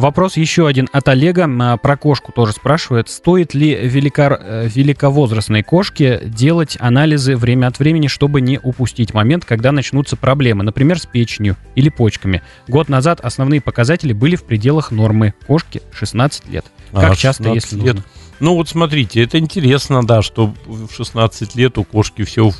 Вопрос 0.00 0.38
еще 0.38 0.66
один 0.66 0.88
от 0.92 1.08
Олега. 1.08 1.46
А, 1.60 1.76
про 1.76 1.98
кошку 1.98 2.32
тоже 2.32 2.52
спрашивает. 2.52 3.10
Стоит 3.10 3.52
ли 3.52 3.74
велика... 3.74 4.34
Э, 4.40 4.66
великовозрастной 4.66 5.62
кошке 5.62 6.22
делать 6.24 6.78
анализы 6.80 7.36
время 7.36 7.66
от 7.66 7.78
времени, 7.78 8.06
чтобы 8.06 8.40
не 8.40 8.58
упустить 8.58 9.12
момент, 9.12 9.44
когда 9.44 9.72
начнутся 9.72 10.16
проблемы, 10.16 10.64
например, 10.64 10.98
с 10.98 11.04
печенью 11.04 11.58
или 11.74 11.90
почками? 11.90 12.40
Год 12.66 12.88
назад 12.88 13.20
основные 13.20 13.60
показатели 13.60 14.14
были 14.14 14.36
в 14.36 14.44
пределах 14.44 14.90
нормы. 14.90 15.34
Кошке 15.46 15.82
16 15.92 16.48
лет. 16.48 16.64
Как 16.92 17.12
а, 17.12 17.14
часто, 17.14 17.50
если 17.50 17.76
лет? 17.76 17.96
нужно? 17.96 18.04
Ну 18.40 18.54
вот 18.54 18.70
смотрите, 18.70 19.22
это 19.22 19.38
интересно, 19.38 20.02
да, 20.02 20.22
что 20.22 20.54
в 20.66 20.90
16 20.90 21.54
лет 21.56 21.76
у 21.76 21.84
кошки 21.84 22.24
все 22.24 22.50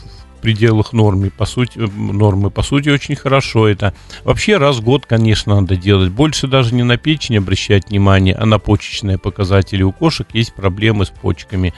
пределах 0.40 0.92
нормы, 0.92 1.30
по 1.30 1.46
сути, 1.46 1.78
э, 1.78 1.86
нормы, 1.86 2.50
по 2.50 2.62
сути, 2.62 2.88
очень 2.88 3.16
хорошо 3.16 3.68
это. 3.68 3.94
Вообще 4.24 4.56
раз 4.56 4.78
в 4.78 4.82
год, 4.82 5.06
конечно, 5.06 5.60
надо 5.60 5.76
делать. 5.76 6.10
Больше 6.10 6.46
даже 6.46 6.74
не 6.74 6.82
на 6.82 6.96
печень 6.96 7.38
обращать 7.38 7.88
внимание, 7.88 8.34
а 8.34 8.46
на 8.46 8.58
почечные 8.58 9.18
показатели. 9.18 9.82
У 9.82 9.92
кошек 9.92 10.26
есть 10.32 10.54
проблемы 10.54 11.04
с 11.04 11.10
почками. 11.10 11.74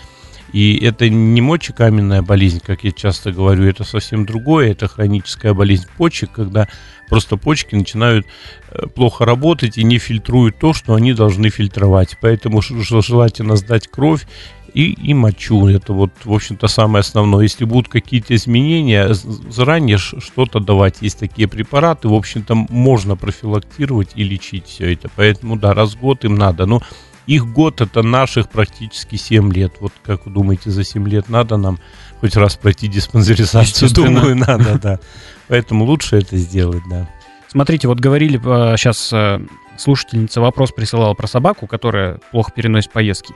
И 0.52 0.76
это 0.76 1.08
не 1.08 1.40
мочекаменная 1.40 2.22
болезнь, 2.22 2.60
как 2.64 2.84
я 2.84 2.92
часто 2.92 3.32
говорю, 3.32 3.64
это 3.64 3.84
совсем 3.84 4.26
другое. 4.26 4.72
Это 4.72 4.86
хроническая 4.86 5.54
болезнь 5.54 5.86
почек, 5.96 6.32
когда 6.32 6.68
просто 7.08 7.36
почки 7.36 7.74
начинают 7.74 8.26
э, 8.70 8.86
плохо 8.86 9.24
работать 9.24 9.78
и 9.78 9.84
не 9.84 9.98
фильтруют 9.98 10.58
то, 10.58 10.74
что 10.74 10.94
они 10.94 11.14
должны 11.14 11.48
фильтровать. 11.48 12.18
Поэтому 12.20 12.60
желательно 12.62 13.56
сдать 13.56 13.88
кровь 13.88 14.26
и, 14.74 14.92
и 14.92 15.14
мочу. 15.14 15.68
Это 15.68 15.92
вот, 15.92 16.12
в 16.24 16.32
общем-то, 16.32 16.66
самое 16.68 17.00
основное. 17.00 17.42
Если 17.42 17.64
будут 17.64 17.88
какие-то 17.88 18.34
изменения, 18.34 19.12
заранее 19.14 19.98
что-то 19.98 20.60
давать. 20.60 20.98
Есть 21.00 21.18
такие 21.18 21.48
препараты, 21.48 22.08
в 22.08 22.14
общем-то, 22.14 22.54
можно 22.54 23.16
профилактировать 23.16 24.10
и 24.14 24.24
лечить 24.24 24.66
все 24.66 24.92
это. 24.92 25.08
Поэтому, 25.16 25.56
да, 25.56 25.74
раз 25.74 25.94
в 25.94 26.00
год 26.00 26.24
им 26.24 26.34
надо. 26.34 26.66
Но 26.66 26.82
их 27.26 27.46
год 27.46 27.80
это 27.80 28.02
наших 28.02 28.48
практически 28.48 29.16
7 29.16 29.52
лет. 29.52 29.74
Вот 29.80 29.92
как 30.02 30.26
вы 30.26 30.32
думаете, 30.32 30.70
за 30.70 30.84
7 30.84 31.08
лет 31.08 31.28
надо 31.28 31.56
нам 31.56 31.78
хоть 32.20 32.36
раз 32.36 32.56
пройти 32.56 32.88
диспансеризацию? 32.88 33.90
Думаю, 33.90 34.36
надо, 34.46 34.78
да. 34.78 35.00
Поэтому 35.48 35.84
лучше 35.84 36.16
это 36.16 36.36
сделать, 36.36 36.82
да. 36.88 37.08
Смотрите, 37.48 37.86
вот 37.86 38.00
говорили 38.00 38.38
сейчас 38.76 39.12
э, 39.12 39.16
э, 39.16 39.40
слушательница 39.76 40.40
вопрос 40.40 40.72
присылала 40.72 41.14
про 41.14 41.26
собаку, 41.26 41.66
которая 41.66 42.18
плохо 42.30 42.50
переносит 42.54 42.90
поездки. 42.92 43.34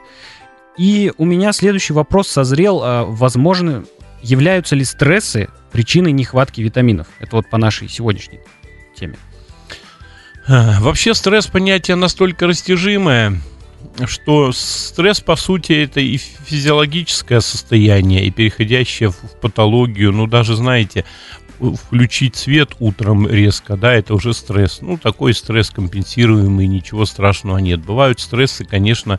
И 0.78 1.12
у 1.16 1.24
меня 1.24 1.52
следующий 1.52 1.92
вопрос 1.92 2.28
созрел. 2.28 2.80
А, 2.82 3.04
возможно, 3.04 3.84
являются 4.22 4.74
ли 4.74 4.84
стрессы 4.84 5.48
причиной 5.70 6.12
нехватки 6.12 6.60
витаминов? 6.60 7.08
Это 7.18 7.36
вот 7.36 7.48
по 7.50 7.58
нашей 7.58 7.88
сегодняшней 7.88 8.40
теме. 8.94 9.16
Вообще 10.48 11.12
стресс 11.14 11.48
понятие 11.48 11.96
настолько 11.96 12.46
растяжимое, 12.46 13.40
что 14.06 14.52
стресс, 14.52 15.20
по 15.20 15.36
сути, 15.36 15.72
это 15.72 16.00
и 16.00 16.16
физиологическое 16.16 17.40
состояние, 17.40 18.26
и 18.26 18.30
переходящее 18.30 19.10
в 19.10 19.16
патологию. 19.40 20.12
Ну, 20.12 20.26
даже, 20.26 20.56
знаете, 20.56 21.04
включить 21.58 22.36
свет 22.36 22.72
утром 22.78 23.26
резко, 23.26 23.76
да, 23.76 23.94
это 23.94 24.14
уже 24.14 24.34
стресс. 24.34 24.80
Ну, 24.82 24.98
такой 24.98 25.34
стресс 25.34 25.70
компенсируемый, 25.70 26.66
ничего 26.66 27.06
страшного 27.06 27.58
нет. 27.58 27.80
Бывают 27.80 28.20
стрессы, 28.20 28.64
конечно, 28.64 29.18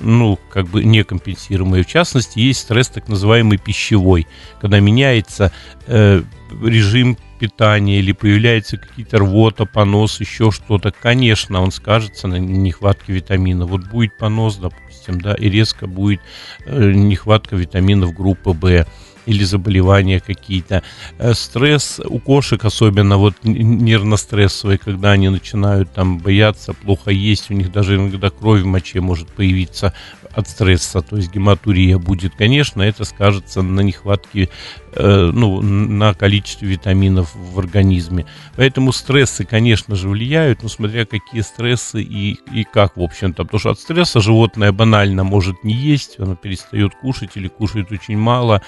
ну, 0.00 0.38
как 0.50 0.68
бы 0.68 0.84
некомпенсируемые. 0.84 1.82
В 1.82 1.88
частности, 1.88 2.38
есть 2.38 2.60
стресс 2.60 2.88
так 2.88 3.08
называемый 3.08 3.58
пищевой, 3.58 4.26
когда 4.60 4.80
меняется 4.80 5.52
э, 5.86 6.22
режим 6.62 7.18
питания 7.42 7.98
или 7.98 8.12
появляются 8.12 8.76
какие-то 8.76 9.18
рвота, 9.18 9.66
понос, 9.66 10.20
еще 10.20 10.52
что-то. 10.52 10.92
Конечно, 10.92 11.60
он 11.60 11.72
скажется 11.72 12.28
на 12.28 12.38
нехватке 12.38 13.14
витамина. 13.14 13.66
Вот 13.66 13.88
будет 13.88 14.16
понос, 14.16 14.58
допустим, 14.58 15.20
да, 15.20 15.34
и 15.34 15.50
резко 15.50 15.88
будет 15.88 16.20
э, 16.66 16.92
нехватка 16.92 17.56
витаминов 17.56 18.14
группы 18.14 18.50
В 18.50 18.84
или 19.26 19.44
заболевания 19.44 20.20
какие-то. 20.20 20.82
Э, 21.18 21.34
стресс 21.34 22.00
у 22.04 22.18
кошек, 22.18 22.64
особенно 22.64 23.16
вот 23.16 23.34
нервно-стрессовый, 23.44 24.78
когда 24.78 25.12
они 25.12 25.28
начинают 25.28 25.92
там 25.92 26.18
бояться, 26.18 26.72
плохо 26.72 27.10
есть, 27.10 27.50
у 27.50 27.54
них 27.54 27.72
даже 27.72 27.96
иногда 27.96 28.30
кровь 28.30 28.62
в 28.62 28.66
моче 28.66 29.00
может 29.00 29.28
появиться 29.28 29.92
от 30.34 30.48
стресса, 30.48 31.02
то 31.02 31.16
есть 31.16 31.32
гематурия 31.32 31.98
будет, 31.98 32.34
конечно, 32.34 32.82
это 32.82 33.04
скажется 33.04 33.62
на 33.62 33.80
нехватке, 33.80 34.48
э, 34.94 35.30
ну, 35.32 35.60
на 35.60 36.14
количестве 36.14 36.68
витаминов 36.68 37.34
в 37.34 37.58
организме. 37.58 38.26
Поэтому 38.56 38.92
стрессы, 38.92 39.44
конечно 39.44 39.94
же, 39.94 40.08
влияют, 40.08 40.62
но 40.62 40.68
смотря 40.68 41.04
какие 41.04 41.42
стрессы 41.42 42.02
и, 42.02 42.38
и 42.52 42.64
как, 42.64 42.96
в 42.96 43.02
общем-то. 43.02 43.44
Потому 43.44 43.60
что 43.60 43.70
от 43.70 43.80
стресса 43.80 44.20
животное 44.20 44.72
банально 44.72 45.24
может 45.24 45.64
не 45.64 45.74
есть, 45.74 46.18
оно 46.18 46.34
перестает 46.34 46.94
кушать 46.94 47.32
или 47.34 47.48
кушает 47.48 47.92
очень 47.92 48.16
мало, 48.16 48.62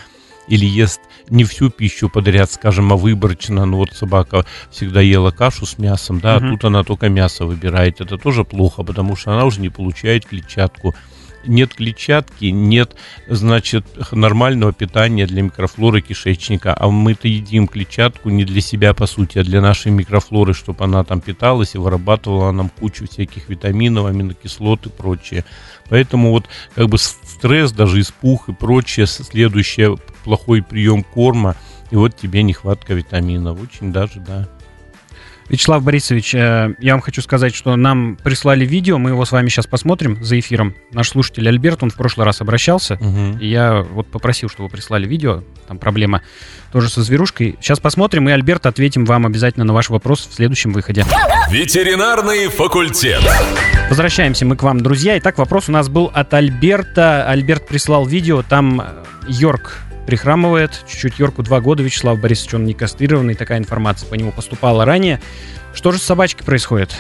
или 0.49 0.67
ест 0.67 1.01
не 1.31 1.45
всю 1.45 1.71
пищу 1.71 2.09
подряд, 2.09 2.51
скажем, 2.51 2.93
а 2.93 2.97
выборочно. 2.97 3.65
Ну 3.65 3.79
вот 3.79 3.93
собака 3.93 4.45
всегда 4.71 5.01
ела 5.01 5.31
кашу 5.31 5.67
с 5.67 5.79
мясом, 5.79 6.21
да, 6.21 6.37
угу. 6.37 6.47
а 6.47 6.51
тут 6.51 6.65
она 6.65 6.85
только 6.85 7.09
мясо 7.09 7.47
выбирает. 7.47 8.01
Это 8.01 8.19
тоже 8.19 8.45
плохо, 8.45 8.83
потому 8.83 9.17
что 9.17 9.33
она 9.33 9.45
уже 9.45 9.61
не 9.61 9.71
получает 9.71 10.27
клетчатку. 10.27 10.95
Нет 11.47 11.75
клетчатки, 11.75 12.47
нет, 12.47 12.97
значит, 13.29 13.85
нормального 14.13 14.73
питания 14.73 15.27
для 15.27 15.43
микрофлоры 15.43 16.01
кишечника. 16.01 16.75
А 16.75 16.89
мы-то 16.89 17.29
едим 17.29 17.69
клетчатку 17.69 18.31
не 18.31 18.47
для 18.47 18.63
себя, 18.63 18.95
по 18.95 19.07
сути, 19.07 19.39
а 19.39 19.45
для 19.45 19.61
нашей 19.61 19.93
микрофлоры, 19.93 20.55
чтобы 20.55 20.85
она 20.85 21.05
там 21.05 21.21
питалась 21.21 21.75
и 21.75 21.79
вырабатывала 21.79 22.51
нам 22.51 22.71
кучу 22.71 23.07
всяких 23.07 23.51
витаминов, 23.51 24.07
аминокислот 24.07 24.87
и 24.87 24.89
прочее. 24.89 25.45
Поэтому 25.91 26.31
вот 26.31 26.47
как 26.75 26.89
бы 26.89 26.97
стресс, 26.97 27.73
даже 27.73 28.01
испух 28.01 28.49
и 28.49 28.55
прочее, 28.55 29.07
следующее 29.07 29.99
плохой 30.25 30.63
прием 30.63 31.05
корма, 31.05 31.55
и 31.91 31.97
вот 31.97 32.17
тебе 32.17 32.43
нехватка 32.43 32.95
витаминов. 32.95 33.61
Очень 33.63 33.93
даже, 33.93 34.21
да. 34.21 34.49
Вячеслав 35.49 35.83
Борисович, 35.83 36.35
э, 36.35 36.75
я 36.79 36.93
вам 36.95 37.03
хочу 37.03 37.21
сказать, 37.21 37.55
что 37.55 37.77
нам 37.77 38.17
прислали 38.17 38.65
видео, 38.65 38.99
мы 38.99 39.11
его 39.11 39.25
с 39.25 39.33
вами 39.33 39.49
сейчас 39.49 39.67
посмотрим 39.67 40.23
за 40.25 40.39
эфиром. 40.39 40.75
Наш 40.91 41.11
слушатель 41.11 41.47
Альберт, 41.47 41.83
он 41.83 41.91
в 41.91 41.97
прошлый 41.97 42.25
раз 42.25 42.41
обращался, 42.41 42.95
угу. 42.95 43.39
и 43.39 43.47
я 43.47 43.83
вот 43.83 44.07
попросил, 44.07 44.49
чтобы 44.49 44.71
прислали 44.71 45.07
видео, 45.07 45.43
там 45.69 45.79
проблема 45.79 46.23
тоже 46.73 46.89
со 46.89 47.03
зверушкой. 47.03 47.57
Сейчас 47.61 47.79
посмотрим, 47.79 48.29
и 48.29 48.33
Альберт 48.33 48.65
ответим 48.65 49.05
вам 49.05 49.27
обязательно 49.27 49.67
на 49.67 49.75
ваш 49.75 49.91
вопрос 49.91 50.27
в 50.31 50.35
следующем 50.35 50.73
выходе. 50.73 51.05
Ветеринарный 51.51 52.49
факультет. 52.49 53.21
Возвращаемся 53.91 54.47
мы 54.47 54.57
к 54.57 54.63
вам, 54.63 54.81
друзья. 54.81 55.19
Итак, 55.19 55.37
вопрос 55.37 55.69
у 55.69 55.73
нас 55.73 55.91
был 55.91 56.11
от 56.15 56.33
Альберта. 56.33 57.29
Альберт 57.29 57.67
прислал 57.69 58.07
видео, 58.07 58.43
там 58.43 58.81
э, 58.81 58.85
Йорк 59.29 59.85
прихрамывает. 60.07 60.85
Чуть-чуть 60.89 61.19
Йорку 61.19 61.43
два 61.43 61.61
года, 61.61 61.83
Вячеслав 61.83 62.21
Борисович, 62.21 62.55
он 62.55 62.65
не 62.65 62.75
кастрированный, 62.75 63.35
такая 63.35 63.59
информация 63.59 64.09
по 64.09 64.15
нему 64.15 64.33
поступала 64.33 64.85
ранее. 64.85 65.21
Что 65.75 65.93
же 65.93 65.99
с 65.99 66.03
собачкой 66.03 66.45
происходит? 66.45 66.95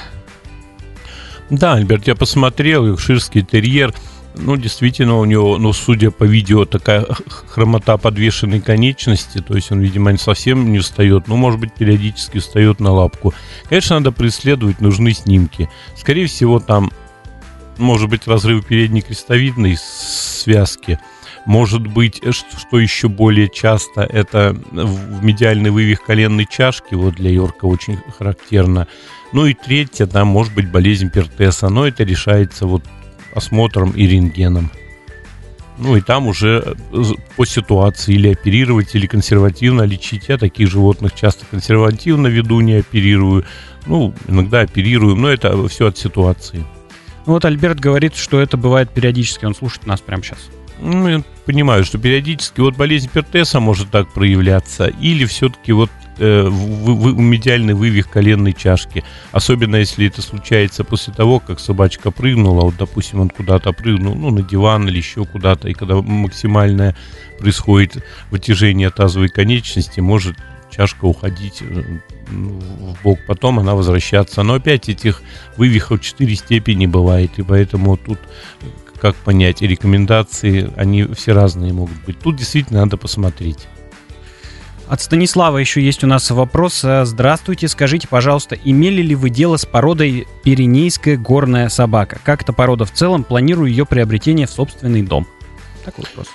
Да, 1.50 1.74
Альберт, 1.74 2.06
я 2.06 2.14
посмотрел, 2.14 2.96
ширский 2.96 3.42
терьер, 3.42 3.94
ну, 4.36 4.56
действительно, 4.56 5.18
у 5.18 5.24
него, 5.24 5.58
ну, 5.58 5.72
судя 5.72 6.10
по 6.10 6.24
видео, 6.24 6.64
такая 6.64 7.06
хромота 7.48 7.98
подвешенной 7.98 8.60
конечности, 8.60 9.38
то 9.38 9.54
есть 9.54 9.70
он, 9.70 9.80
видимо, 9.80 10.16
совсем 10.16 10.72
не 10.72 10.80
встает, 10.80 11.28
ну, 11.28 11.36
может 11.36 11.60
быть, 11.60 11.74
периодически 11.74 12.38
встает 12.38 12.80
на 12.80 12.92
лапку. 12.92 13.32
Конечно, 13.68 13.96
надо 13.96 14.10
преследовать, 14.10 14.80
нужны 14.80 15.12
снимки. 15.12 15.70
Скорее 15.96 16.26
всего, 16.26 16.58
там 16.58 16.90
может 17.78 18.08
быть 18.08 18.26
разрыв 18.26 18.66
передней 18.66 19.02
крестовидной 19.02 19.76
связки– 19.78 20.98
может 21.44 21.86
быть, 21.86 22.20
э, 22.22 22.32
что 22.32 22.78
еще 22.78 23.08
более 23.08 23.48
часто, 23.48 24.02
это 24.02 24.56
в 24.72 25.24
медиальный 25.24 25.70
вывих 25.70 26.02
коленной 26.02 26.46
чашки, 26.50 26.94
вот 26.94 27.14
для 27.14 27.30
Йорка 27.30 27.66
очень 27.66 27.98
характерно. 28.18 28.88
Ну 29.32 29.46
и 29.46 29.54
третье, 29.54 30.06
да, 30.06 30.24
может 30.24 30.54
быть 30.54 30.70
болезнь 30.70 31.10
Пертеса, 31.10 31.68
но 31.68 31.86
это 31.86 32.04
решается 32.04 32.66
вот 32.66 32.84
осмотром 33.34 33.90
и 33.90 34.06
рентгеном. 34.06 34.70
Ну 35.76 35.96
и 35.96 36.00
там 36.00 36.28
уже 36.28 36.76
э, 36.92 37.02
по 37.36 37.44
ситуации 37.44 38.14
или 38.14 38.28
оперировать, 38.28 38.94
или 38.94 39.06
консервативно 39.06 39.82
лечить. 39.82 40.28
Я 40.28 40.38
таких 40.38 40.70
животных 40.70 41.14
часто 41.14 41.44
консервативно 41.46 42.28
веду, 42.28 42.60
не 42.60 42.74
оперирую. 42.74 43.44
Ну, 43.86 44.14
иногда 44.28 44.60
оперирую, 44.60 45.16
но 45.16 45.28
это 45.28 45.66
все 45.68 45.88
от 45.88 45.98
ситуации. 45.98 46.64
Ну 47.26 47.32
вот 47.32 47.44
Альберт 47.44 47.80
говорит, 47.80 48.14
что 48.14 48.40
это 48.40 48.56
бывает 48.56 48.90
периодически. 48.90 49.46
Он 49.46 49.54
слушает 49.54 49.86
нас 49.86 50.00
прямо 50.00 50.22
сейчас. 50.22 50.38
Ну, 50.80 51.08
я 51.08 51.22
понимаю, 51.46 51.84
что 51.84 51.98
периодически 51.98 52.60
вот 52.60 52.76
болезнь 52.76 53.08
Пертеса 53.12 53.60
может 53.60 53.90
так 53.90 54.12
проявляться, 54.12 54.86
или 54.86 55.24
все-таки 55.24 55.72
вот 55.72 55.90
э, 56.18 56.42
вы, 56.42 56.94
вы, 56.94 57.12
медиальный 57.22 57.74
вывих 57.74 58.10
коленной 58.10 58.52
чашки. 58.52 59.04
Особенно 59.32 59.76
если 59.76 60.06
это 60.06 60.20
случается 60.22 60.84
после 60.84 61.12
того, 61.12 61.40
как 61.40 61.60
собачка 61.60 62.10
прыгнула, 62.10 62.62
вот, 62.62 62.76
допустим, 62.76 63.20
он 63.20 63.30
куда-то 63.30 63.72
прыгнул, 63.72 64.14
ну, 64.14 64.30
на 64.30 64.42
диван 64.42 64.88
или 64.88 64.96
еще 64.96 65.24
куда-то, 65.24 65.68
и 65.68 65.74
когда 65.74 65.96
максимальное 65.96 66.96
происходит 67.38 68.04
вытяжение 68.30 68.90
тазовой 68.90 69.28
конечности, 69.28 70.00
может 70.00 70.36
чашка 70.70 71.04
уходить 71.04 71.62
э, 71.62 71.82
в 72.26 73.02
бок, 73.02 73.20
потом 73.26 73.60
она 73.60 73.74
возвращаться. 73.74 74.42
Но 74.42 74.54
опять 74.54 74.88
этих 74.88 75.22
вывихов 75.56 76.00
4 76.00 76.34
степени 76.34 76.86
бывает, 76.86 77.38
и 77.38 77.42
поэтому 77.42 77.96
тут 77.96 78.18
как 79.04 79.16
понять, 79.16 79.60
и 79.60 79.66
рекомендации, 79.66 80.72
они 80.76 81.02
все 81.02 81.34
разные 81.34 81.74
могут 81.74 82.02
быть. 82.06 82.18
Тут 82.20 82.36
действительно 82.36 82.80
надо 82.80 82.96
посмотреть. 82.96 83.68
От 84.88 85.02
Станислава 85.02 85.58
еще 85.58 85.82
есть 85.82 86.02
у 86.04 86.06
нас 86.06 86.30
вопрос. 86.30 86.82
Здравствуйте, 87.02 87.68
скажите, 87.68 88.08
пожалуйста, 88.08 88.54
имели 88.54 89.02
ли 89.02 89.14
вы 89.14 89.28
дело 89.28 89.58
с 89.58 89.66
породой 89.66 90.26
Пиренейская 90.42 91.18
горная 91.18 91.68
собака? 91.68 92.18
Как 92.24 92.44
эта 92.44 92.54
порода 92.54 92.86
в 92.86 92.92
целом? 92.92 93.24
Планирую 93.24 93.68
ее 93.68 93.84
приобретение 93.84 94.46
в 94.46 94.50
собственный 94.50 95.02
дом. 95.02 95.26
Такой 95.84 96.06
вопрос. 96.06 96.28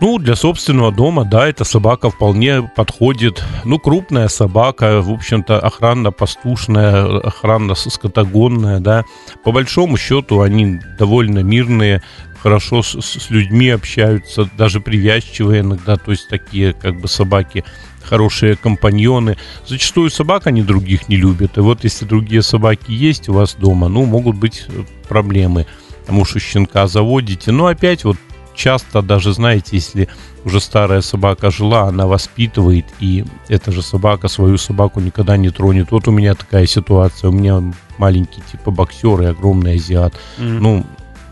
Ну, 0.00 0.18
для 0.18 0.34
собственного 0.34 0.90
дома, 0.90 1.26
да, 1.26 1.46
эта 1.46 1.64
собака 1.64 2.08
вполне 2.08 2.62
подходит. 2.62 3.44
Ну, 3.64 3.78
крупная 3.78 4.28
собака, 4.28 5.02
в 5.02 5.10
общем-то, 5.10 5.58
охранно-пастушная, 5.58 7.20
охранно-скотогонная, 7.20 8.80
да. 8.80 9.04
По 9.44 9.52
большому 9.52 9.98
счету 9.98 10.40
они 10.40 10.80
довольно 10.98 11.40
мирные, 11.40 12.02
хорошо 12.42 12.82
с, 12.82 12.98
с 12.98 13.28
людьми 13.28 13.68
общаются, 13.68 14.48
даже 14.56 14.80
привязчивые 14.80 15.60
иногда, 15.60 15.96
то 15.96 16.12
есть 16.12 16.28
такие 16.28 16.72
как 16.72 16.98
бы 16.98 17.06
собаки 17.06 17.62
хорошие 18.02 18.56
компаньоны. 18.56 19.36
Зачастую 19.66 20.08
собак 20.08 20.46
они 20.46 20.62
других 20.62 21.10
не 21.10 21.16
любят. 21.16 21.58
И 21.58 21.60
вот 21.60 21.84
если 21.84 22.06
другие 22.06 22.42
собаки 22.42 22.90
есть 22.90 23.28
у 23.28 23.34
вас 23.34 23.54
дома, 23.54 23.88
ну, 23.88 24.06
могут 24.06 24.36
быть 24.36 24.66
проблемы. 25.08 25.66
Потому 26.00 26.24
что 26.24 26.40
щенка 26.40 26.86
заводите. 26.86 27.52
Но 27.52 27.66
опять 27.66 28.04
вот 28.04 28.16
часто 28.60 29.00
даже, 29.02 29.32
знаете, 29.32 29.70
если 29.72 30.08
уже 30.44 30.60
старая 30.60 31.00
собака 31.00 31.50
жила, 31.50 31.88
она 31.88 32.06
воспитывает, 32.06 32.84
и 33.00 33.24
эта 33.48 33.72
же 33.72 33.82
собака 33.82 34.28
свою 34.28 34.58
собаку 34.58 35.00
никогда 35.00 35.36
не 35.36 35.50
тронет. 35.50 35.90
Вот 35.90 36.08
у 36.08 36.10
меня 36.10 36.34
такая 36.34 36.66
ситуация. 36.66 37.30
У 37.30 37.32
меня 37.32 37.62
маленький 37.98 38.42
типа 38.52 38.70
боксер 38.70 39.22
и 39.22 39.26
огромный 39.26 39.76
азиат. 39.76 40.12
Mm-hmm. 40.12 40.58
Ну, 40.60 40.86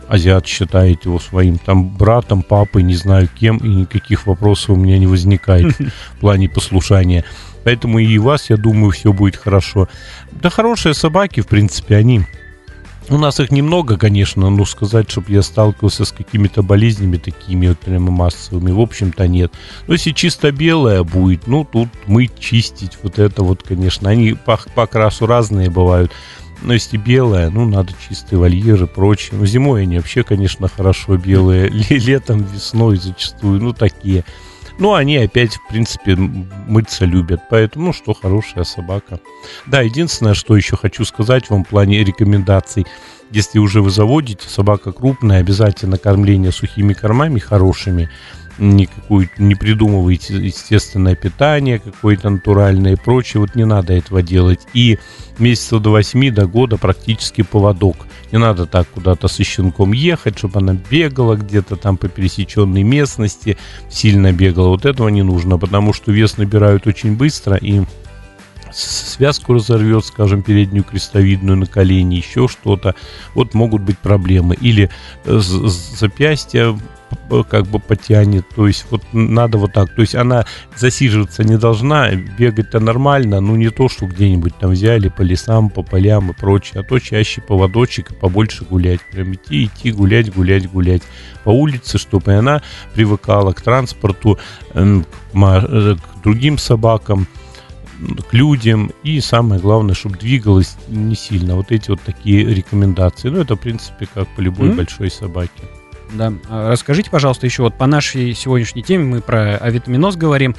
азиат 0.08 0.46
считает 0.46 1.04
его 1.04 1.18
своим 1.18 1.58
там 1.58 1.88
братом, 1.88 2.42
папой, 2.42 2.82
не 2.82 2.94
знаю 2.94 3.28
кем, 3.28 3.58
и 3.58 3.68
никаких 3.68 4.26
вопросов 4.26 4.70
у 4.70 4.76
меня 4.76 4.98
не 4.98 5.06
возникает 5.06 5.78
в 6.14 6.20
плане 6.20 6.48
послушания. 6.48 7.24
Поэтому 7.64 7.98
и 7.98 8.18
у 8.18 8.22
вас, 8.22 8.48
я 8.48 8.56
думаю, 8.56 8.92
все 8.92 9.12
будет 9.12 9.36
хорошо. 9.36 9.88
Да 10.42 10.48
хорошие 10.48 10.94
собаки, 10.94 11.40
в 11.40 11.46
принципе, 11.46 11.96
они 11.96 12.22
у 13.10 13.18
нас 13.18 13.40
их 13.40 13.50
немного, 13.50 13.96
конечно, 13.96 14.50
но 14.50 14.64
сказать, 14.64 15.10
чтобы 15.10 15.32
я 15.32 15.42
сталкивался 15.42 16.04
с 16.04 16.12
какими-то 16.12 16.62
болезнями 16.62 17.16
такими 17.16 17.68
вот 17.68 17.78
прямо 17.78 18.10
массовыми, 18.10 18.70
в 18.70 18.80
общем-то 18.80 19.26
нет. 19.26 19.52
Но 19.86 19.94
если 19.94 20.12
чисто 20.12 20.52
белая 20.52 21.02
будет, 21.02 21.46
ну 21.46 21.64
тут 21.64 21.88
мыть, 22.06 22.38
чистить, 22.38 22.98
вот 23.02 23.18
это 23.18 23.42
вот, 23.42 23.62
конечно, 23.62 24.10
они 24.10 24.32
по, 24.34 24.58
по 24.74 24.84
окрасу 24.84 25.26
разные 25.26 25.70
бывают. 25.70 26.12
Но 26.62 26.74
если 26.74 26.96
белая, 26.96 27.50
ну, 27.50 27.66
надо 27.66 27.92
чистые 28.08 28.38
вольеры 28.38 28.86
и 28.86 28.88
прочее. 28.88 29.38
Ну, 29.38 29.46
зимой 29.46 29.82
они 29.82 29.96
вообще, 29.96 30.24
конечно, 30.24 30.66
хорошо 30.68 31.16
белые. 31.16 31.68
Летом, 31.88 32.42
весной 32.42 32.96
зачастую, 32.96 33.62
ну, 33.62 33.72
такие. 33.72 34.24
Ну, 34.78 34.94
они 34.94 35.16
опять, 35.16 35.56
в 35.56 35.68
принципе, 35.68 36.14
мыться 36.14 37.04
любят. 37.04 37.42
Поэтому, 37.50 37.92
что 37.92 38.14
хорошая 38.14 38.64
собака. 38.64 39.18
Да, 39.66 39.80
единственное, 39.80 40.34
что 40.34 40.56
еще 40.56 40.76
хочу 40.76 41.04
сказать 41.04 41.50
вам 41.50 41.64
в 41.64 41.68
плане 41.68 42.04
рекомендаций. 42.04 42.86
Если 43.30 43.58
уже 43.58 43.82
вы 43.82 43.90
заводите, 43.90 44.48
собака 44.48 44.92
крупная, 44.92 45.40
обязательно 45.40 45.98
кормление 45.98 46.52
сухими 46.52 46.94
кормами 46.94 47.38
хорошими 47.38 48.08
никакую, 48.58 49.30
не 49.38 49.54
придумывайте 49.54 50.34
естественное 50.34 51.14
питание 51.14 51.78
какое-то 51.78 52.30
натуральное 52.30 52.92
и 52.92 52.96
прочее, 52.96 53.40
вот 53.40 53.54
не 53.54 53.64
надо 53.64 53.92
этого 53.92 54.22
делать. 54.22 54.60
И 54.74 54.98
месяца 55.38 55.78
до 55.78 55.90
8 55.90 56.30
до 56.30 56.46
года 56.46 56.76
практически 56.76 57.42
поводок. 57.42 57.96
Не 58.32 58.38
надо 58.38 58.66
так 58.66 58.88
куда-то 58.88 59.28
со 59.28 59.44
щенком 59.44 59.92
ехать, 59.92 60.38
чтобы 60.38 60.60
она 60.60 60.76
бегала 60.90 61.36
где-то 61.36 61.76
там 61.76 61.96
по 61.96 62.08
пересеченной 62.08 62.82
местности, 62.82 63.56
сильно 63.88 64.32
бегала. 64.32 64.68
Вот 64.68 64.84
этого 64.84 65.08
не 65.08 65.22
нужно, 65.22 65.58
потому 65.58 65.92
что 65.92 66.12
вес 66.12 66.36
набирают 66.36 66.86
очень 66.86 67.16
быстро 67.16 67.56
и 67.56 67.82
связку 68.72 69.54
разорвет, 69.54 70.04
скажем, 70.04 70.42
переднюю 70.42 70.84
крестовидную 70.84 71.56
на 71.56 71.66
колени, 71.66 72.16
еще 72.16 72.48
что-то, 72.48 72.94
вот 73.34 73.54
могут 73.54 73.82
быть 73.82 73.98
проблемы. 73.98 74.56
Или 74.60 74.90
э, 75.24 75.38
запястье 75.38 76.78
как 77.48 77.66
бы 77.66 77.78
потянет, 77.78 78.44
то 78.54 78.66
есть 78.66 78.86
вот 78.90 79.02
надо 79.12 79.58
вот 79.58 79.72
так, 79.72 79.94
то 79.94 80.00
есть 80.00 80.14
она 80.14 80.46
засиживаться 80.76 81.44
не 81.44 81.58
должна, 81.58 82.10
бегать-то 82.14 82.80
нормально, 82.80 83.40
но 83.40 83.56
не 83.56 83.70
то, 83.70 83.88
что 83.88 84.06
где-нибудь 84.06 84.56
там 84.58 84.70
взяли 84.70 85.08
по 85.08 85.22
лесам, 85.22 85.70
по 85.70 85.82
полям 85.82 86.30
и 86.30 86.34
прочее, 86.34 86.80
а 86.80 86.82
то 86.82 86.98
чаще 86.98 87.40
поводочек 87.40 88.10
и 88.10 88.14
побольше 88.14 88.64
гулять, 88.64 89.00
прям 89.10 89.34
идти, 89.34 89.66
идти, 89.66 89.92
гулять, 89.92 90.32
гулять, 90.32 90.70
гулять 90.70 91.02
по 91.44 91.50
улице, 91.50 91.98
чтобы 91.98 92.34
она 92.34 92.62
привыкала 92.94 93.52
к 93.52 93.60
транспорту, 93.62 94.38
э, 94.74 95.02
к 95.32 96.22
другим 96.22 96.58
собакам, 96.58 97.26
к 98.28 98.32
людям 98.32 98.92
и 99.02 99.20
самое 99.20 99.60
главное, 99.60 99.94
чтобы 99.94 100.16
двигалась 100.18 100.76
не 100.88 101.16
сильно. 101.16 101.56
Вот 101.56 101.72
эти 101.72 101.90
вот 101.90 102.00
такие 102.00 102.44
рекомендации. 102.44 103.28
Ну, 103.28 103.40
это, 103.40 103.56
в 103.56 103.60
принципе, 103.60 104.06
как 104.12 104.28
по 104.36 104.40
любой 104.40 104.68
mm-hmm. 104.68 104.76
большой 104.76 105.10
собаке. 105.10 105.62
Да. 106.12 106.32
А 106.48 106.70
расскажите, 106.70 107.10
пожалуйста, 107.10 107.46
еще 107.46 107.62
вот 107.62 107.76
по 107.76 107.86
нашей 107.86 108.34
сегодняшней 108.34 108.82
теме 108.82 109.04
мы 109.04 109.20
про 109.20 109.56
авитаминоз 109.56 110.16
говорим. 110.16 110.54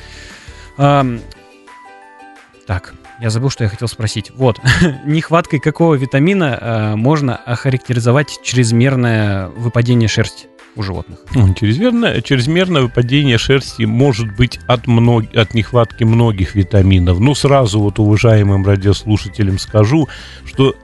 Так, 0.78 2.94
я 3.20 3.32
забыл, 3.32 3.50
что 3.50 3.64
я 3.64 3.70
хотел 3.70 3.88
спросить. 3.88 4.32
Вот, 4.36 4.60
нехваткой 5.06 5.60
какого 5.60 5.96
витамина 5.96 6.58
а, 6.62 6.96
можно 6.96 7.36
охарактеризовать 7.36 8.40
чрезмерное 8.44 9.48
выпадение 9.48 10.08
шерсти? 10.08 10.48
у 10.76 10.84
животных. 10.84 11.20
Чрезмерное, 11.60 12.22
чрезмерное 12.22 12.84
выпадение 12.84 13.38
шерсти 13.38 13.84
может 13.84 14.36
быть 14.38 14.60
от, 14.68 14.88
мног, 14.88 15.26
от 15.36 15.54
нехватки 15.54 16.04
многих 16.04 16.56
витаминов. 16.56 17.20
Ну, 17.20 17.36
сразу 17.36 17.80
вот 17.80 18.00
уважаемым 18.00 18.66
радиослушателям 18.66 19.60
скажу, 19.60 20.08
что 20.46 20.76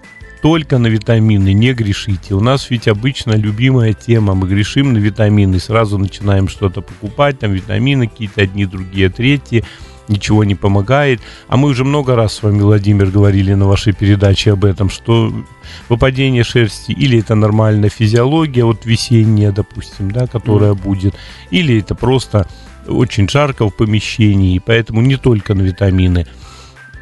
только 0.45 0.77
на 0.77 0.86
витамины, 0.86 1.53
не 1.53 1.73
грешите. 1.73 2.36
У 2.36 2.39
нас 2.39 2.69
ведь 2.69 2.88
обычно 2.88 3.31
любимая 3.31 3.93
тема, 3.93 4.36
мы 4.36 4.47
грешим 4.47 4.93
на 4.93 4.99
витамины, 4.99 5.60
сразу 5.60 5.97
начинаем 5.97 6.49
что-то 6.49 6.81
покупать, 6.81 7.39
там 7.39 7.51
витамины 7.51 8.08
какие-то, 8.08 8.43
одни, 8.43 8.67
другие, 8.67 9.10
третьи, 9.10 9.63
ничего 10.08 10.43
не 10.43 10.53
помогает. 10.53 11.19
А 11.47 11.58
мы 11.58 11.69
уже 11.69 11.84
много 11.84 12.15
раз 12.15 12.36
с 12.36 12.43
вами, 12.43 12.62
Владимир, 12.62 13.08
говорили 13.08 13.55
на 13.55 13.65
вашей 13.65 13.93
передаче 13.93 14.51
об 14.51 14.65
этом, 14.65 14.91
что 14.91 15.34
выпадение 15.89 16.43
шерсти 16.43 16.91
или 16.91 17.21
это 17.21 17.34
нормальная 17.34 17.89
физиология, 17.89 18.65
вот 18.65 18.86
весенняя, 18.86 19.51
допустим, 19.51 20.12
да, 20.12 20.27
которая 20.27 20.73
mm. 20.73 20.84
будет, 20.84 21.15
или 21.49 21.79
это 21.79 21.95
просто 21.95 22.47
очень 22.88 23.27
жарко 23.27 23.67
в 23.67 23.75
помещении, 23.75 24.62
поэтому 24.63 25.01
не 25.01 25.17
только 25.17 25.55
на 25.55 25.63
витамины. 25.63 26.27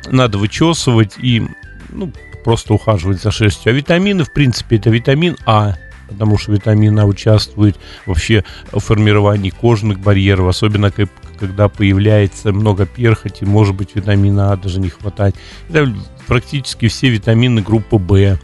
Надо 0.10 0.38
вычесывать 0.38 1.16
и 1.18 1.46
ну, 1.90 2.10
просто 2.44 2.74
ухаживать 2.74 3.22
за 3.22 3.32
шерстью. 3.32 3.72
А 3.72 3.76
витамины, 3.76 4.24
в 4.24 4.32
принципе, 4.32 4.78
это 4.78 4.90
витамин 4.90 5.38
А, 5.46 5.76
потому 6.08 6.38
что 6.38 6.52
витамин 6.52 7.00
А 7.00 7.06
участвует 7.06 7.78
вообще 8.06 8.44
в 8.72 8.80
формировании 8.80 9.50
кожных 9.50 10.00
барьеров, 10.00 10.48
особенно 10.48 10.92
когда 11.40 11.70
появляется 11.70 12.52
много 12.52 12.86
перхоти, 12.86 13.46
может 13.46 13.76
быть 13.76 13.96
витамина 13.96 14.52
А 14.52 14.58
даже 14.58 14.80
не 14.80 14.90
хватать. 14.90 15.36
Это 15.70 15.94
практически 16.28 16.88
все 16.88 17.10
витамины 17.10 17.62
группы 17.62 17.98
В. 17.98 18.40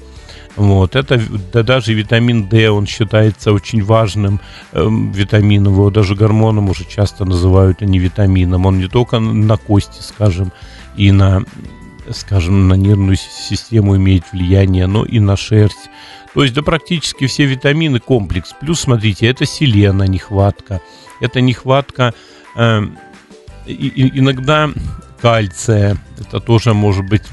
Вот, 0.55 0.97
это 0.97 1.21
да, 1.53 1.63
даже 1.63 1.93
витамин 1.93 2.49
D, 2.49 2.69
он 2.69 2.85
считается 2.85 3.53
очень 3.53 3.81
важным 3.81 4.41
э, 4.73 4.85
витамином, 5.13 5.73
его 5.73 5.89
даже 5.89 6.15
гормоном 6.15 6.69
уже 6.69 6.83
часто 6.83 7.23
называют, 7.23 7.81
а 7.81 7.85
не 7.85 7.97
витамином. 7.97 8.65
Он 8.65 8.77
не 8.77 8.89
только 8.89 9.19
на 9.19 9.55
кости, 9.55 10.01
скажем, 10.01 10.51
и 10.97 11.13
на 11.13 11.45
скажем, 12.11 12.67
на 12.67 12.73
нервную 12.73 13.17
систему 13.17 13.95
имеет 13.97 14.31
влияние, 14.31 14.87
но 14.87 15.05
и 15.05 15.19
на 15.19 15.35
шерсть. 15.37 15.89
То 16.33 16.43
есть, 16.43 16.53
да 16.53 16.61
практически 16.61 17.27
все 17.27 17.45
витамины 17.45 17.99
комплекс. 17.99 18.53
Плюс, 18.59 18.81
смотрите, 18.81 19.27
это 19.27 19.45
селена 19.45 20.03
нехватка, 20.03 20.81
это 21.21 21.41
нехватка 21.41 22.13
э, 22.55 22.81
и, 23.65 24.19
иногда 24.19 24.69
кальция, 25.21 25.97
это 26.19 26.39
тоже 26.39 26.73
может 26.73 27.05
быть 27.07 27.23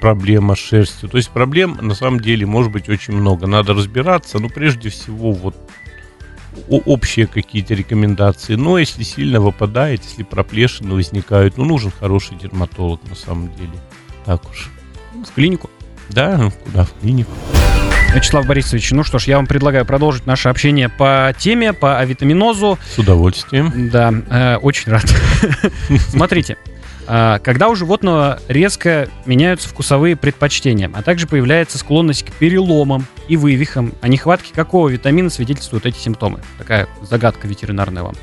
проблема 0.00 0.54
с 0.54 0.58
шерстью. 0.58 1.08
То 1.08 1.16
есть 1.16 1.30
проблем 1.30 1.78
на 1.80 1.94
самом 1.94 2.20
деле 2.20 2.46
может 2.46 2.72
быть 2.72 2.88
очень 2.88 3.14
много. 3.14 3.46
Надо 3.46 3.74
разбираться, 3.74 4.38
но 4.38 4.48
прежде 4.48 4.88
всего 4.90 5.32
вот 5.32 5.56
общие 6.68 7.26
какие-то 7.26 7.74
рекомендации. 7.74 8.54
Но 8.54 8.78
если 8.78 9.02
сильно 9.02 9.40
выпадает, 9.40 10.02
если 10.04 10.22
проплешины 10.22 10.94
возникают, 10.94 11.56
ну 11.56 11.64
нужен 11.64 11.90
хороший 11.90 12.36
дерматолог 12.36 13.00
на 13.08 13.14
самом 13.14 13.54
деле. 13.54 13.72
Так 14.26 14.42
уж. 14.50 14.68
В 15.24 15.34
клинику? 15.34 15.70
Да, 16.10 16.50
куда 16.64 16.84
в 16.84 16.92
клинику. 17.00 17.30
Вячеслав 18.14 18.46
Борисович, 18.46 18.92
ну 18.92 19.04
что 19.04 19.18
ж, 19.18 19.24
я 19.24 19.36
вам 19.36 19.46
предлагаю 19.46 19.84
продолжить 19.84 20.26
наше 20.26 20.48
общение 20.48 20.88
по 20.88 21.34
теме, 21.38 21.72
по 21.72 21.98
авитаминозу. 21.98 22.78
С 22.94 22.98
удовольствием. 22.98 23.90
Да, 23.90 24.12
э, 24.30 24.56
очень 24.56 24.90
рад. 24.90 25.04
Смотрите, 26.08 26.56
э, 27.06 27.38
когда 27.44 27.68
у 27.68 27.74
животного 27.74 28.40
резко 28.48 29.08
меняются 29.26 29.68
вкусовые 29.68 30.16
предпочтения, 30.16 30.90
а 30.94 31.02
также 31.02 31.26
появляется 31.26 31.78
склонность 31.78 32.24
к 32.24 32.32
переломам 32.32 33.06
и 33.28 33.36
вывихам, 33.36 33.92
о 34.00 34.08
нехватке 34.08 34.52
какого 34.54 34.88
витамина 34.88 35.28
свидетельствуют 35.28 35.86
эти 35.86 35.98
симптомы? 35.98 36.40
Такая 36.58 36.88
загадка 37.02 37.46
ветеринарная 37.46 38.02
вам. 38.02 38.14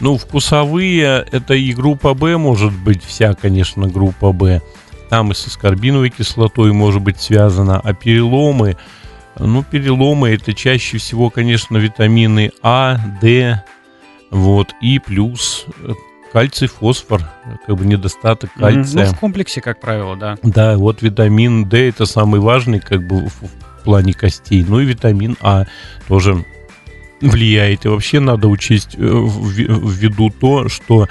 Ну, 0.00 0.18
вкусовые, 0.18 1.26
это 1.30 1.54
и 1.54 1.72
группа 1.72 2.14
Б 2.14 2.36
может 2.36 2.72
быть, 2.72 3.02
вся, 3.04 3.34
конечно, 3.34 3.88
группа 3.88 4.32
Б 4.32 4.60
там 5.08 5.32
и 5.32 5.34
с 5.34 5.46
аскорбиновой 5.46 6.10
кислотой 6.10 6.72
может 6.72 7.02
быть 7.02 7.20
связано, 7.20 7.80
а 7.80 7.94
переломы, 7.94 8.76
ну, 9.38 9.62
переломы 9.62 10.30
это 10.30 10.52
чаще 10.52 10.98
всего, 10.98 11.30
конечно, 11.30 11.76
витамины 11.76 12.52
А, 12.62 12.98
Д, 13.20 13.62
вот, 14.30 14.74
и 14.80 14.98
плюс 14.98 15.66
э, 15.82 15.92
кальций, 16.32 16.68
фосфор, 16.68 17.22
как 17.66 17.76
бы 17.76 17.84
недостаток 17.84 18.52
кальция. 18.54 19.06
Ну, 19.06 19.12
в 19.12 19.18
комплексе, 19.18 19.60
как 19.60 19.80
правило, 19.80 20.16
да. 20.16 20.36
Да, 20.42 20.76
вот 20.76 21.02
витамин 21.02 21.68
D 21.68 21.88
это 21.88 22.06
самый 22.06 22.40
важный, 22.40 22.80
как 22.80 23.06
бы, 23.06 23.28
в, 23.28 23.84
плане 23.84 24.14
костей. 24.14 24.64
Ну 24.66 24.80
и 24.80 24.84
витамин 24.84 25.36
А 25.40 25.66
тоже 26.08 26.44
влияет. 27.20 27.84
И 27.84 27.88
вообще 27.88 28.18
надо 28.18 28.48
учесть 28.48 28.96
э, 28.96 28.98
в 28.98 29.90
виду 29.92 30.30
то, 30.30 30.68
что 30.68 31.08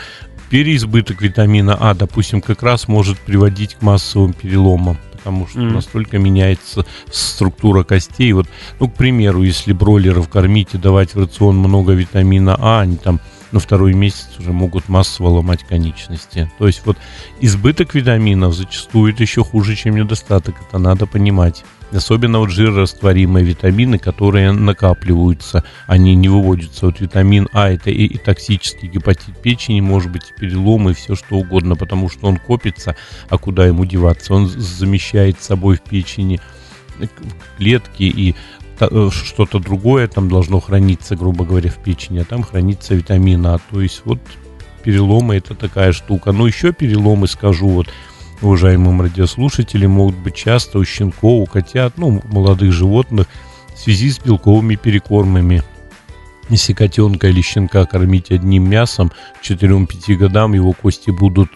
переизбыток 0.53 1.23
витамина 1.23 1.75
А, 1.79 1.95
допустим, 1.95 2.39
как 2.39 2.61
раз 2.61 2.87
может 2.87 3.17
приводить 3.17 3.73
к 3.73 3.81
массовым 3.81 4.33
переломам 4.33 4.99
потому 5.13 5.47
что 5.47 5.59
mm. 5.59 5.71
настолько 5.71 6.19
меняется 6.19 6.85
структура 7.09 7.83
костей. 7.83 8.33
Вот, 8.33 8.45
ну, 8.79 8.89
к 8.89 8.93
примеру, 8.93 9.41
если 9.41 9.71
бройлеров 9.71 10.27
кормить 10.27 10.73
и 10.73 10.77
давать 10.77 11.15
в 11.15 11.19
рацион 11.19 11.57
много 11.57 11.93
витамина 11.93 12.57
А, 12.59 12.81
они 12.81 12.97
там 12.97 13.21
на 13.51 13.59
второй 13.59 13.93
месяц 13.93 14.27
уже 14.37 14.51
могут 14.51 14.89
массово 14.89 15.29
ломать 15.29 15.63
конечности. 15.63 16.51
То 16.59 16.67
есть 16.67 16.81
вот 16.85 16.97
избыток 17.39 17.95
витаминов 17.95 18.53
зачастую 18.53 19.13
это 19.13 19.23
еще 19.23 19.43
хуже, 19.43 19.75
чем 19.75 19.95
недостаток. 19.95 20.55
Это 20.67 20.77
надо 20.77 21.07
понимать. 21.07 21.63
Особенно 21.93 22.39
вот 22.39 22.49
жирорастворимые 22.49 23.45
витамины, 23.45 23.99
которые 23.99 24.51
накапливаются, 24.51 25.63
они 25.87 26.15
не 26.15 26.29
выводятся. 26.29 26.87
Вот 26.87 26.99
витамин 26.99 27.47
А 27.53 27.69
это 27.69 27.89
и, 27.89 28.05
и 28.05 28.17
токсический 28.17 28.87
гепатит 28.87 29.37
печени, 29.41 29.81
может 29.81 30.11
быть, 30.11 30.31
и 30.31 30.39
переломы, 30.39 30.91
и 30.91 30.95
все 30.95 31.15
что 31.15 31.35
угодно, 31.37 31.75
потому 31.75 32.09
что 32.09 32.27
он 32.27 32.37
копится, 32.37 32.95
а 33.29 33.37
куда 33.37 33.65
ему 33.65 33.85
деваться? 33.85 34.33
Он 34.33 34.47
замещает 34.47 35.41
собой 35.41 35.77
в 35.77 35.81
печени 35.81 36.39
клетки 37.57 38.03
и 38.03 38.35
Э, 38.79 39.09
что-то 39.11 39.59
другое 39.59 40.07
там 40.07 40.29
должно 40.29 40.59
храниться, 40.59 41.15
грубо 41.15 41.45
говоря, 41.45 41.69
в 41.69 41.77
печени, 41.77 42.19
а 42.19 42.25
там 42.25 42.43
хранится 42.43 42.95
витамин 42.95 43.45
А. 43.45 43.59
То 43.71 43.81
есть 43.81 44.01
вот 44.05 44.19
переломы 44.83 45.35
это 45.35 45.55
такая 45.55 45.91
штука. 45.91 46.31
Но 46.31 46.47
еще 46.47 46.73
переломы, 46.73 47.27
скажу, 47.27 47.67
вот 47.69 47.87
уважаемым 48.43 49.01
радиослушателям, 49.01 49.91
могут 49.91 50.17
быть 50.17 50.35
часто 50.35 50.79
у 50.79 50.85
щенков, 50.85 51.41
у 51.41 51.45
котят, 51.45 51.97
ну, 51.97 52.21
молодых 52.25 52.71
животных 52.71 53.27
в 53.75 53.79
связи 53.79 54.11
с 54.11 54.19
белковыми 54.19 54.75
перекормами. 54.75 55.63
Если 56.49 56.73
котенка 56.73 57.27
или 57.29 57.41
щенка 57.41 57.85
кормить 57.85 58.31
одним 58.31 58.69
мясом, 58.69 59.11
к 59.41 59.45
4-5 59.45 60.15
годам 60.15 60.53
его 60.53 60.73
кости 60.73 61.09
будут 61.09 61.49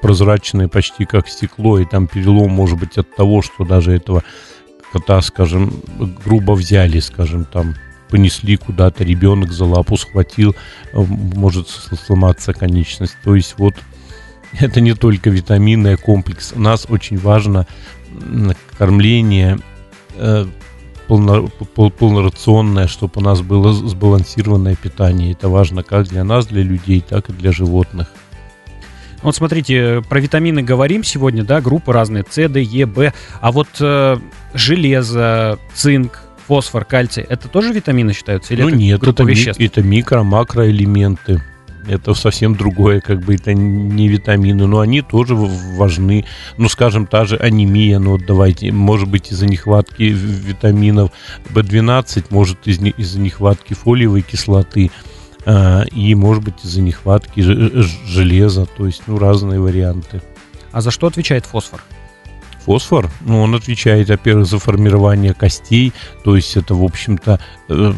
прозрачные 0.00 0.68
почти 0.68 1.04
как 1.04 1.28
стекло, 1.28 1.78
и 1.78 1.84
там 1.84 2.06
перелом 2.06 2.52
может 2.52 2.78
быть 2.78 2.96
от 2.98 3.14
того, 3.16 3.42
что 3.42 3.64
даже 3.64 3.92
этого 3.92 4.22
кота, 4.92 5.20
скажем, 5.22 5.72
грубо 6.24 6.52
взяли, 6.52 7.00
скажем, 7.00 7.44
там 7.44 7.74
понесли 8.08 8.56
куда-то, 8.56 9.04
ребенок 9.04 9.52
за 9.52 9.64
лапу 9.64 9.96
схватил, 9.96 10.54
может 10.92 11.68
сломаться 11.68 12.52
конечность. 12.54 13.16
То 13.22 13.34
есть 13.34 13.56
вот 13.58 13.74
это 14.60 14.80
не 14.80 14.94
только 14.94 15.30
витаминный 15.30 15.96
комплекс. 15.96 16.52
У 16.54 16.60
нас 16.60 16.86
очень 16.88 17.18
важно 17.18 17.66
кормление 18.76 19.58
э, 20.16 20.46
полно, 21.06 21.48
полнорационное, 21.48 22.86
чтобы 22.86 23.14
у 23.16 23.20
нас 23.20 23.40
было 23.40 23.72
сбалансированное 23.72 24.76
питание. 24.76 25.32
Это 25.32 25.48
важно 25.48 25.82
как 25.82 26.06
для 26.08 26.24
нас, 26.24 26.46
для 26.46 26.62
людей, 26.62 27.04
так 27.06 27.30
и 27.30 27.32
для 27.32 27.52
животных. 27.52 28.08
Вот 29.22 29.34
смотрите, 29.34 30.02
про 30.08 30.20
витамины 30.20 30.62
говорим 30.62 31.02
сегодня, 31.02 31.42
да, 31.42 31.60
группы 31.60 31.92
разные, 31.92 32.24
С, 32.28 32.48
Д, 32.48 32.62
Е, 32.62 32.86
Б. 32.86 33.12
А 33.40 33.50
вот 33.50 33.68
э, 33.80 34.16
железо, 34.54 35.58
цинк, 35.74 36.20
фосфор, 36.46 36.84
кальций, 36.84 37.24
это 37.28 37.48
тоже 37.48 37.72
витамины 37.72 38.12
считаются? 38.12 38.54
Или 38.54 38.62
ну 38.62 38.68
это 38.68 38.76
нет, 38.76 39.02
это, 39.02 39.24
веществ? 39.24 39.60
это 39.60 39.82
микро, 39.82 40.22
макроэлементы. 40.22 41.42
Это 41.88 42.12
совсем 42.12 42.54
другое, 42.54 43.00
как 43.00 43.20
бы 43.24 43.34
это 43.34 43.54
не 43.54 44.08
витамины, 44.08 44.66
но 44.66 44.80
они 44.80 45.00
тоже 45.00 45.34
важны. 45.34 46.26
Ну, 46.58 46.68
скажем, 46.68 47.06
та 47.06 47.24
же 47.24 47.36
анемия, 47.36 47.98
ну 47.98 48.12
вот 48.12 48.26
давайте, 48.26 48.70
может 48.72 49.08
быть 49.08 49.32
из-за 49.32 49.46
нехватки 49.46 50.02
витаминов 50.02 51.10
В12, 51.48 52.26
может 52.30 52.66
из- 52.66 52.78
из-за 52.78 53.18
нехватки 53.18 53.72
фолиевой 53.72 54.20
кислоты. 54.22 54.90
А, 55.46 55.84
и, 55.84 56.14
может 56.14 56.44
быть, 56.44 56.62
из-за 56.62 56.82
нехватки 56.82 57.40
железа, 57.40 58.66
то 58.66 58.84
есть, 58.84 59.02
ну, 59.06 59.18
разные 59.18 59.58
варианты. 59.60 60.20
А 60.72 60.82
за 60.82 60.90
что 60.90 61.06
отвечает 61.06 61.46
фосфор? 61.46 61.80
Фосфор, 62.66 63.08
ну, 63.22 63.40
он 63.40 63.54
отвечает, 63.54 64.10
во-первых, 64.10 64.46
за 64.46 64.58
формирование 64.58 65.32
костей, 65.32 65.94
то 66.22 66.36
есть 66.36 66.54
это, 66.58 66.74
в 66.74 66.84
общем-то, 66.84 67.40
э, 67.70 67.92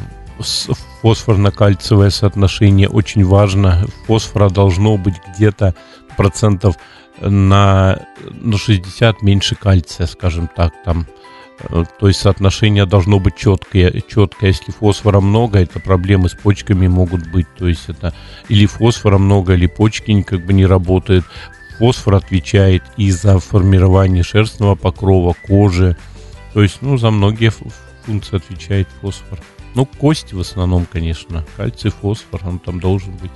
фосфорно-кальциевое 1.03 2.11
соотношение 2.11 2.89
очень 2.89 3.25
важно. 3.25 3.87
Фосфора 4.07 4.51
должно 4.51 4.97
быть 4.97 5.15
где-то 5.35 5.75
процентов 6.17 6.77
на, 7.21 8.01
на 8.31 8.59
60 8.59 9.23
меньше 9.23 9.55
кальция, 9.55 10.07
скажем 10.07 10.49
так, 10.55 10.73
там 10.85 11.07
Э, 11.69 11.85
то 11.99 12.09
есть 12.09 12.21
соотношение 12.21 12.87
должно 12.87 13.19
быть 13.19 13.37
четкое. 13.37 14.03
четкое. 14.09 14.51
Если 14.51 14.73
фосфора 14.73 15.21
много, 15.21 15.59
это 15.59 15.81
проблемы 15.81 16.29
с 16.29 16.35
почками 16.35 16.87
могут 16.87 17.31
быть. 17.31 17.47
То 17.57 17.69
есть 17.69 17.89
это 17.89 18.15
или 18.49 18.67
фосфора 18.67 19.19
много, 19.19 19.55
или 19.55 19.67
почки 19.67 20.23
как 20.23 20.45
бы 20.45 20.53
не 20.53 20.67
работают. 20.67 21.25
Фосфор 21.79 22.17
отвечает 22.17 22.83
и 22.97 23.11
за 23.11 23.39
формирование 23.39 24.23
шерстного 24.23 24.75
покрова, 24.75 25.35
кожи. 25.47 25.97
То 26.53 26.63
есть, 26.63 26.79
ну, 26.83 26.99
за 26.99 27.11
многие 27.11 27.51
функции 28.05 28.37
отвечает 28.37 28.89
фосфор. 29.01 29.39
Ну, 29.75 29.87
кости 29.87 30.35
в 30.35 30.41
основном, 30.41 30.87
конечно. 30.91 31.45
Кальций, 31.57 31.91
фосфор, 31.91 32.41
он 32.45 32.59
там 32.59 32.81
должен 32.81 33.15
быть. 33.17 33.31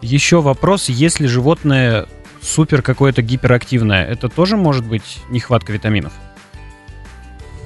Еще 0.00 0.40
вопрос, 0.40 0.88
если 0.88 1.26
животное 1.26 2.06
супер 2.40 2.82
какое-то 2.82 3.22
гиперактивное, 3.22 4.06
это 4.06 4.28
тоже 4.28 4.56
может 4.56 4.86
быть 4.86 5.18
нехватка 5.28 5.72
витаминов? 5.72 6.12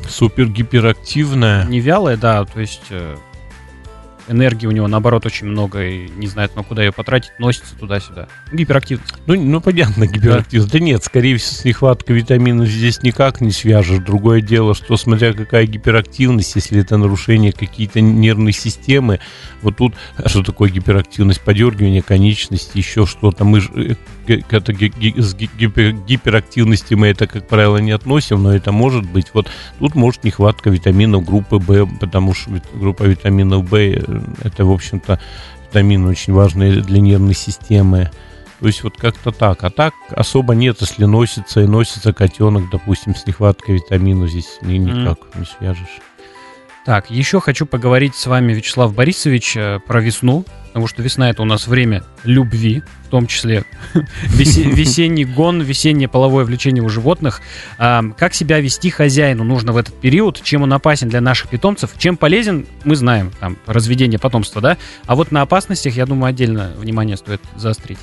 Супер 0.08 0.48
гиперактивная. 0.48 1.64
Не 1.64 1.80
вялая, 1.80 2.16
да, 2.16 2.44
то 2.44 2.60
есть 2.60 2.82
э, 2.90 3.16
энергии 4.28 4.66
у 4.66 4.70
него, 4.70 4.88
наоборот, 4.88 5.26
очень 5.26 5.46
много, 5.46 5.84
и 5.84 6.08
не 6.08 6.26
знает, 6.26 6.52
ну, 6.54 6.64
куда 6.64 6.82
ее 6.82 6.92
потратить, 6.92 7.32
носится 7.38 7.76
туда-сюда. 7.76 8.28
Гиперактивность. 8.52 9.14
Ну, 9.26 9.34
ну 9.34 9.60
понятно, 9.60 10.06
гиперактивность. 10.06 10.72
Да. 10.72 10.78
да 10.78 10.84
нет, 10.84 11.04
скорее 11.04 11.36
всего, 11.36 11.60
с 11.60 11.64
нехваткой 11.64 12.16
витаминов 12.16 12.68
здесь 12.68 13.02
никак 13.02 13.40
не 13.40 13.50
свяжешь. 13.50 13.98
Другое 13.98 14.40
дело, 14.40 14.74
что 14.74 14.96
смотря 14.96 15.32
какая 15.32 15.66
гиперактивность, 15.66 16.54
если 16.54 16.80
это 16.80 16.96
нарушение 16.96 17.52
какие-то 17.52 18.00
нервной 18.00 18.52
системы, 18.52 19.20
вот 19.62 19.76
тут, 19.76 19.94
а 20.16 20.28
что 20.28 20.42
такое 20.42 20.70
гиперактивность? 20.70 21.40
Подергивание 21.40 22.02
конечности, 22.02 22.78
еще 22.78 23.06
что-то. 23.06 23.44
Мы 23.44 23.60
же 23.60 23.70
э, 23.74 23.94
это, 24.28 24.72
с 24.72 25.34
гипер, 25.34 25.92
гиперактивности 25.92 26.94
мы 26.94 27.08
это, 27.08 27.26
как 27.26 27.48
правило, 27.48 27.78
не 27.78 27.92
относим, 27.92 28.42
но 28.42 28.54
это 28.54 28.72
может 28.72 29.10
быть. 29.10 29.26
Вот 29.34 29.48
тут 29.78 29.94
может 29.94 30.24
нехватка 30.24 30.70
витаминов 30.70 31.24
группы 31.24 31.56
В, 31.56 31.86
потому 31.98 32.34
что 32.34 32.50
группа 32.74 33.04
витаминов 33.04 33.68
В 33.68 33.74
это, 33.74 34.64
в 34.64 34.72
общем-то, 34.72 35.20
витамины 35.68 36.08
очень 36.08 36.32
важные 36.32 36.80
для 36.80 37.00
нервной 37.00 37.34
системы. 37.34 38.10
То 38.60 38.68
есть 38.68 38.84
вот 38.84 38.96
как-то 38.96 39.32
так. 39.32 39.64
А 39.64 39.70
так 39.70 39.94
особо 40.10 40.54
нет, 40.54 40.76
если 40.80 41.04
носится 41.04 41.62
и 41.62 41.66
носится 41.66 42.12
котенок, 42.12 42.70
допустим, 42.70 43.14
с 43.14 43.26
нехваткой 43.26 43.76
витамина, 43.76 44.28
здесь 44.28 44.58
ни, 44.62 44.74
никак 44.74 45.18
mm. 45.18 45.40
не 45.40 45.46
свяжешь. 45.46 45.98
Так, 46.84 47.10
еще 47.10 47.40
хочу 47.40 47.66
поговорить 47.66 48.14
с 48.14 48.26
вами, 48.26 48.52
Вячеслав 48.52 48.94
Борисович, 48.94 49.56
э, 49.56 49.80
про 49.86 50.00
весну, 50.00 50.44
потому 50.72 50.86
что 50.86 51.02
весна 51.02 51.28
это 51.28 51.42
у 51.42 51.44
нас 51.44 51.66
время 51.66 52.02
любви, 52.24 52.82
в 53.04 53.10
том 53.10 53.26
числе 53.26 53.64
весенний 54.24 55.26
гон, 55.26 55.60
весеннее 55.60 56.08
половое 56.08 56.46
влечение 56.46 56.82
у 56.82 56.88
животных. 56.88 57.42
А, 57.76 58.02
как 58.16 58.32
себя 58.32 58.58
вести 58.58 58.88
хозяину 58.88 59.44
нужно 59.44 59.74
в 59.74 59.76
этот 59.76 60.00
период, 60.00 60.42
чем 60.42 60.62
он 60.62 60.72
опасен 60.72 61.10
для 61.10 61.20
наших 61.20 61.50
питомцев, 61.50 61.90
чем 61.98 62.16
полезен, 62.16 62.66
мы 62.84 62.96
знаем, 62.96 63.32
там, 63.38 63.58
разведение 63.66 64.18
потомства, 64.18 64.62
да, 64.62 64.78
а 65.04 65.14
вот 65.14 65.30
на 65.30 65.42
опасностях, 65.42 65.94
я 65.94 66.06
думаю, 66.06 66.30
отдельно 66.30 66.72
внимание 66.78 67.18
стоит 67.18 67.42
заострить. 67.54 67.98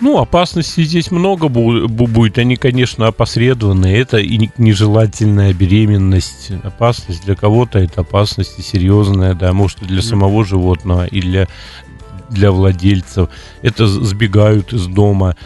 Ну, 0.00 0.18
опасностей 0.18 0.84
здесь 0.84 1.10
много 1.10 1.48
будет. 1.48 2.38
Они, 2.38 2.56
конечно, 2.56 3.08
опосредованные. 3.08 3.98
Это 3.98 4.18
и 4.18 4.48
нежелательная 4.56 5.52
беременность. 5.52 6.52
Опасность 6.62 7.24
для 7.24 7.34
кого-то 7.34 7.80
это 7.80 8.02
опасность 8.02 8.64
серьезная, 8.64 9.34
да, 9.34 9.52
может, 9.52 9.82
и 9.82 9.86
для 9.86 10.02
самого 10.02 10.44
животного, 10.44 11.06
и 11.06 11.20
для, 11.20 11.48
для 12.30 12.50
владельцев. 12.50 13.28
Это 13.62 13.86
сбегают 13.86 14.72
из 14.72 14.86
дома. 14.86 15.36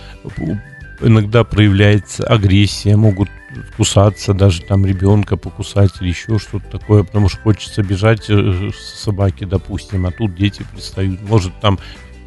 Иногда 1.00 1.44
проявляется 1.44 2.24
агрессия, 2.24 2.96
могут 2.96 3.28
кусаться, 3.76 4.34
даже 4.34 4.62
там 4.62 4.86
ребенка 4.86 5.36
покусать 5.36 5.90
или 6.00 6.08
еще 6.08 6.38
что-то 6.38 6.78
такое, 6.78 7.02
потому 7.02 7.28
что 7.28 7.40
хочется 7.40 7.82
бежать 7.82 8.30
э, 8.30 8.70
собаки, 8.74 9.44
допустим, 9.44 10.06
а 10.06 10.10
тут 10.10 10.34
дети 10.34 10.64
пристают. 10.72 11.20
Может 11.28 11.52
там 11.60 11.78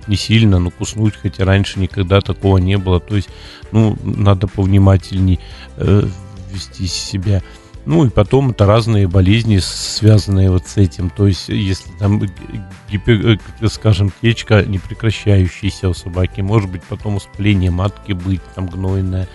не 0.07 0.15
сильно, 0.15 0.59
но 0.59 0.69
куснуть, 0.69 1.15
хотя 1.15 1.45
раньше 1.45 1.79
никогда 1.79 2.21
такого 2.21 2.57
не 2.57 2.77
было. 2.77 2.99
То 2.99 3.15
есть, 3.15 3.29
ну, 3.71 3.97
надо 4.03 4.47
повнимательней 4.47 5.39
э, 5.77 6.07
вести 6.51 6.87
себя. 6.87 7.41
Ну 7.85 8.05
и 8.05 8.09
потом 8.09 8.49
это 8.49 8.65
разные 8.65 9.07
болезни, 9.07 9.59
связанные 9.59 10.49
вот 10.49 10.67
с 10.67 10.77
этим. 10.77 11.09
То 11.11 11.27
есть, 11.27 11.49
если 11.49 11.91
там, 11.99 12.21
гипер, 12.89 13.39
э, 13.61 13.67
скажем, 13.67 14.11
течка 14.21 14.63
не 14.63 14.79
прекращающаяся 14.79 15.89
у 15.89 15.93
собаки, 15.93 16.41
может 16.41 16.71
быть 16.71 16.83
потом 16.83 17.15
воспаление 17.15 17.69
матки 17.69 18.13
быть, 18.13 18.41
там 18.55 18.67
гнойное. 18.67 19.27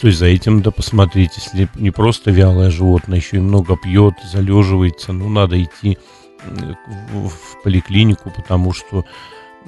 То 0.00 0.06
есть 0.06 0.20
за 0.20 0.26
этим 0.26 0.58
надо 0.58 0.70
посмотреть, 0.70 1.32
если 1.36 1.68
не 1.74 1.90
просто 1.90 2.30
вялое 2.30 2.70
животное, 2.70 3.18
еще 3.18 3.38
и 3.38 3.40
много 3.40 3.76
пьет, 3.76 4.14
залеживается, 4.32 5.12
ну 5.12 5.28
надо 5.28 5.60
идти 5.60 5.98
в 6.44 7.62
поликлинику, 7.64 8.30
потому 8.30 8.72
что 8.72 9.04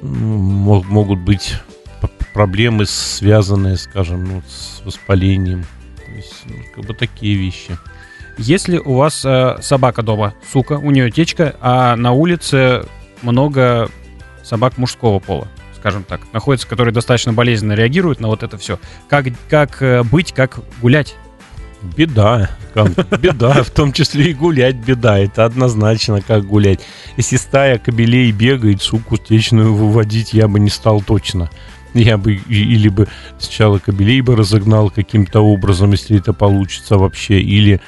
могут 0.03 1.21
быть 1.21 1.57
проблемы, 2.33 2.87
связанные, 2.87 3.77
скажем, 3.77 4.25
ну, 4.25 4.43
с 4.47 4.83
воспалением. 4.85 5.65
То 6.05 6.13
есть, 6.13 6.43
ну, 6.47 6.57
как 6.75 6.85
бы 6.85 6.95
такие 6.95 7.37
вещи. 7.37 7.79
Если 8.37 8.79
у 8.79 8.95
вас 8.95 9.25
э, 9.25 9.59
собака 9.61 10.03
дома, 10.03 10.35
сука, 10.53 10.75
у 10.75 10.91
нее 10.91 11.11
течка, 11.11 11.57
а 11.61 11.95
на 11.97 12.13
улице 12.13 12.85
много 13.23 13.89
собак 14.43 14.77
мужского 14.77 15.19
пола, 15.21 15.49
скажем 15.77 16.03
так, 16.03 16.21
находятся, 16.33 16.67
которые 16.67 16.93
достаточно 16.93 17.33
болезненно 17.33 17.75
реагируют 17.75 18.21
на 18.21 18.29
вот 18.29 18.43
это 18.43 18.59
все. 18.59 18.79
Как, 19.09 19.27
как 19.49 19.81
э, 19.83 20.03
быть, 20.03 20.33
как 20.33 20.61
гулять? 20.81 21.15
Беда. 21.97 22.51
Беда, 23.21 23.63
в 23.63 23.71
том 23.71 23.93
числе 23.93 24.31
и 24.31 24.35
гулять 24.35 24.77
беда. 24.77 25.19
Это 25.19 25.45
однозначно 25.45 26.21
как 26.23 26.45
гулять. 26.45 26.81
Если 27.17 27.37
стая 27.37 27.79
кобелей 27.79 28.33
бегает, 28.33 28.83
суку 28.83 29.17
течную 29.17 29.75
выводить 29.75 30.33
я 30.33 30.49
бы 30.49 30.59
не 30.59 30.71
стал 30.71 31.03
точно. 31.03 31.51
Я 31.93 32.19
бы 32.19 32.35
или 32.35 32.89
бы 32.89 33.07
сначала 33.39 33.79
кобелей 33.79 34.21
бы 34.23 34.35
разогнал 34.35 34.91
каким-то 34.91 35.41
образом, 35.43 35.93
если 35.93 36.19
это 36.19 36.33
получится 36.33 36.97
вообще, 36.97 37.41
или 37.41 37.81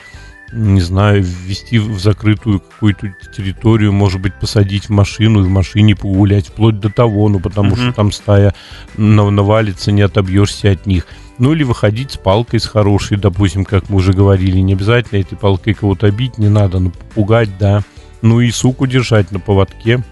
не 0.52 0.80
знаю, 0.80 1.22
ввести 1.22 1.78
в 1.78 1.98
закрытую 1.98 2.60
какую-то 2.60 3.12
территорию, 3.36 3.92
может 3.92 4.20
быть, 4.20 4.34
посадить 4.34 4.88
в 4.88 4.90
машину 4.90 5.40
и 5.40 5.46
в 5.46 5.48
машине 5.48 5.96
погулять, 5.96 6.48
вплоть 6.48 6.78
до 6.78 6.88
того, 6.88 7.28
ну, 7.28 7.40
потому 7.40 7.74
uh-huh. 7.74 7.88
что 7.88 7.92
там 7.92 8.12
стая 8.12 8.54
навалится, 8.96 9.92
не 9.92 10.02
отобьешься 10.02 10.70
от 10.70 10.86
них. 10.86 11.06
Ну 11.38 11.52
или 11.52 11.64
выходить 11.64 12.12
с 12.12 12.16
палкой 12.16 12.60
с 12.60 12.66
хорошей, 12.66 13.18
допустим, 13.18 13.64
как 13.64 13.90
мы 13.90 13.96
уже 13.96 14.12
говорили. 14.12 14.58
Не 14.58 14.72
обязательно 14.72 15.20
этой 15.20 15.36
палкой 15.36 15.74
кого-то 15.74 16.10
бить, 16.10 16.38
не 16.38 16.48
надо, 16.48 16.78
но 16.78 16.90
попугать, 16.90 17.58
да. 17.58 17.82
Ну 18.22 18.40
и 18.40 18.50
суку 18.50 18.86
держать 18.86 19.32
на 19.32 19.40
поводке. 19.40 20.02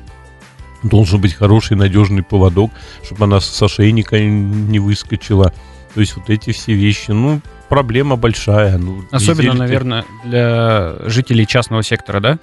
Должен 0.83 1.21
быть 1.21 1.33
хороший, 1.33 1.79
надежный 1.79 2.23
поводок, 2.23 2.71
чтобы 3.03 3.25
она 3.25 3.41
с 3.41 3.63
ошейника 3.63 4.21
не 4.21 4.79
выскочила. 4.79 5.55
То 5.95 6.01
есть 6.01 6.15
вот 6.17 6.29
эти 6.29 6.51
все 6.51 6.75
вещи, 6.75 7.13
ну, 7.13 7.41
проблема 7.69 8.17
большая. 8.17 8.79
Ну, 8.79 9.05
Особенно, 9.11 9.55
наверное, 9.55 10.05
для 10.25 10.97
жителей 11.07 11.47
частного 11.47 11.83
сектора, 11.83 12.21
да? 12.21 12.39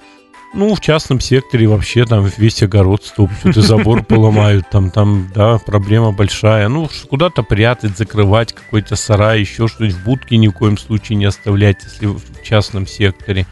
Ну, 0.54 0.74
в 0.74 0.80
частном 0.80 1.18
секторе 1.18 1.66
вообще 1.66 2.04
там 2.04 2.30
весь 2.36 2.62
огород 2.62 3.04
стопчут 3.04 3.56
и 3.56 3.62
забор 3.62 4.02
поломают. 4.08 4.68
Там, 4.70 4.90
там, 4.90 5.30
да, 5.34 5.58
проблема 5.58 6.12
большая. 6.12 6.68
Ну, 6.68 6.90
куда-то 7.08 7.42
прятать, 7.42 7.96
закрывать 7.96 8.52
какой-то 8.52 8.94
сарай, 8.96 9.40
еще 9.40 9.66
что-нибудь 9.66 9.96
в 9.96 10.04
будке 10.04 10.36
ни 10.36 10.48
в 10.48 10.52
коем 10.52 10.76
случае 10.76 11.16
не 11.16 11.24
оставлять, 11.24 11.82
если 11.84 12.06
в 12.06 12.42
частном 12.44 12.86
секторе. 12.86 13.46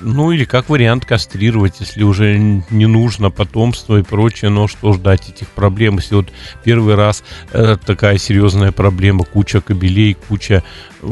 Ну 0.00 0.32
или 0.32 0.44
как 0.44 0.68
вариант 0.68 1.04
кастрировать, 1.04 1.80
если 1.80 2.02
уже 2.02 2.38
не 2.38 2.86
нужно 2.86 3.30
потомство 3.30 3.98
и 3.98 4.02
прочее, 4.02 4.50
но 4.50 4.66
что 4.66 4.94
ждать 4.94 5.28
этих 5.28 5.48
проблем, 5.48 5.96
если 5.96 6.14
вот 6.14 6.32
первый 6.64 6.94
раз 6.94 7.22
э, 7.52 7.76
такая 7.84 8.16
серьезная 8.16 8.72
проблема, 8.72 9.24
куча 9.24 9.60
кабелей, 9.60 10.14
куча 10.14 10.64
э, 11.02 11.06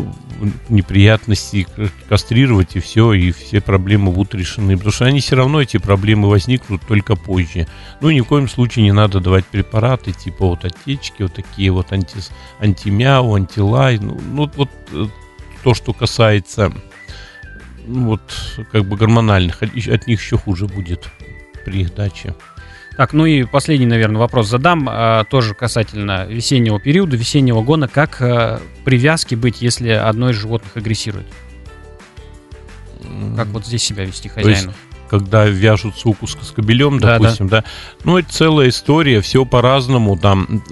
неприятностей, 0.70 1.66
кастрировать 2.09 2.77
и 2.77 2.81
все, 2.81 3.12
и 3.12 3.31
все 3.31 3.61
проблемы 3.61 4.11
будут 4.11 4.35
решены, 4.35 4.77
потому 4.77 4.92
что 4.92 5.05
они 5.05 5.20
все 5.20 5.37
равно, 5.37 5.61
эти 5.61 5.77
проблемы 5.77 6.29
возникнут 6.29 6.81
только 6.87 7.14
позже. 7.14 7.68
Ну 8.01 8.11
ни 8.11 8.20
в 8.20 8.24
коем 8.24 8.48
случае 8.48 8.85
не 8.85 8.92
надо 8.92 9.20
давать 9.20 9.44
препараты 9.44 10.12
типа 10.12 10.46
вот 10.46 10.64
отечки, 10.64 11.22
вот 11.22 11.35
такие 11.35 11.70
вот 11.70 11.92
анти, 11.92 12.18
антимяу, 12.59 13.35
антилай, 13.35 13.98
ну, 13.98 14.18
ну 14.33 14.51
вот 14.57 14.70
э, 14.92 15.07
то, 15.62 15.74
что 15.74 15.92
касается 15.92 16.72
вот 17.88 18.20
как 18.70 18.85
бы 18.85 18.96
гормональных, 18.96 19.62
от 19.62 20.07
них 20.07 20.20
еще 20.20 20.37
хуже 20.37 20.66
будет 20.66 21.09
при 21.64 21.83
их 21.83 21.94
даче. 21.94 22.35
Так, 22.96 23.12
ну 23.12 23.27
и 23.27 23.44
последний, 23.44 23.87
наверное, 23.87 24.18
вопрос 24.18 24.48
задам, 24.48 24.88
а, 24.90 25.22
тоже 25.24 25.55
касательно 25.55 26.27
весеннего 26.27 26.81
периода, 26.81 27.16
весеннего 27.16 27.62
гона. 27.62 27.87
Как 27.87 28.20
а, 28.20 28.61
привязки 28.85 29.37
быть, 29.37 29.62
если 29.62 29.90
одно 29.90 30.31
из 30.31 30.37
животных 30.37 30.77
агрессирует? 30.77 31.27
Как 33.37 33.46
вот 33.48 33.64
здесь 33.64 33.85
себя 33.85 34.05
вести 34.05 34.29
хозяину? 34.29 34.74
когда 35.09 35.46
вяжут 35.46 35.96
суку 35.96 36.27
с 36.27 36.35
кобелем, 36.51 36.98
да, 36.98 37.18
допустим, 37.18 37.48
да. 37.48 37.62
да. 37.62 37.68
Ну, 38.05 38.18
это 38.18 38.31
целая 38.31 38.68
история, 38.68 39.22
все 39.22 39.46
по-разному. 39.46 40.18
Там, 40.18 40.62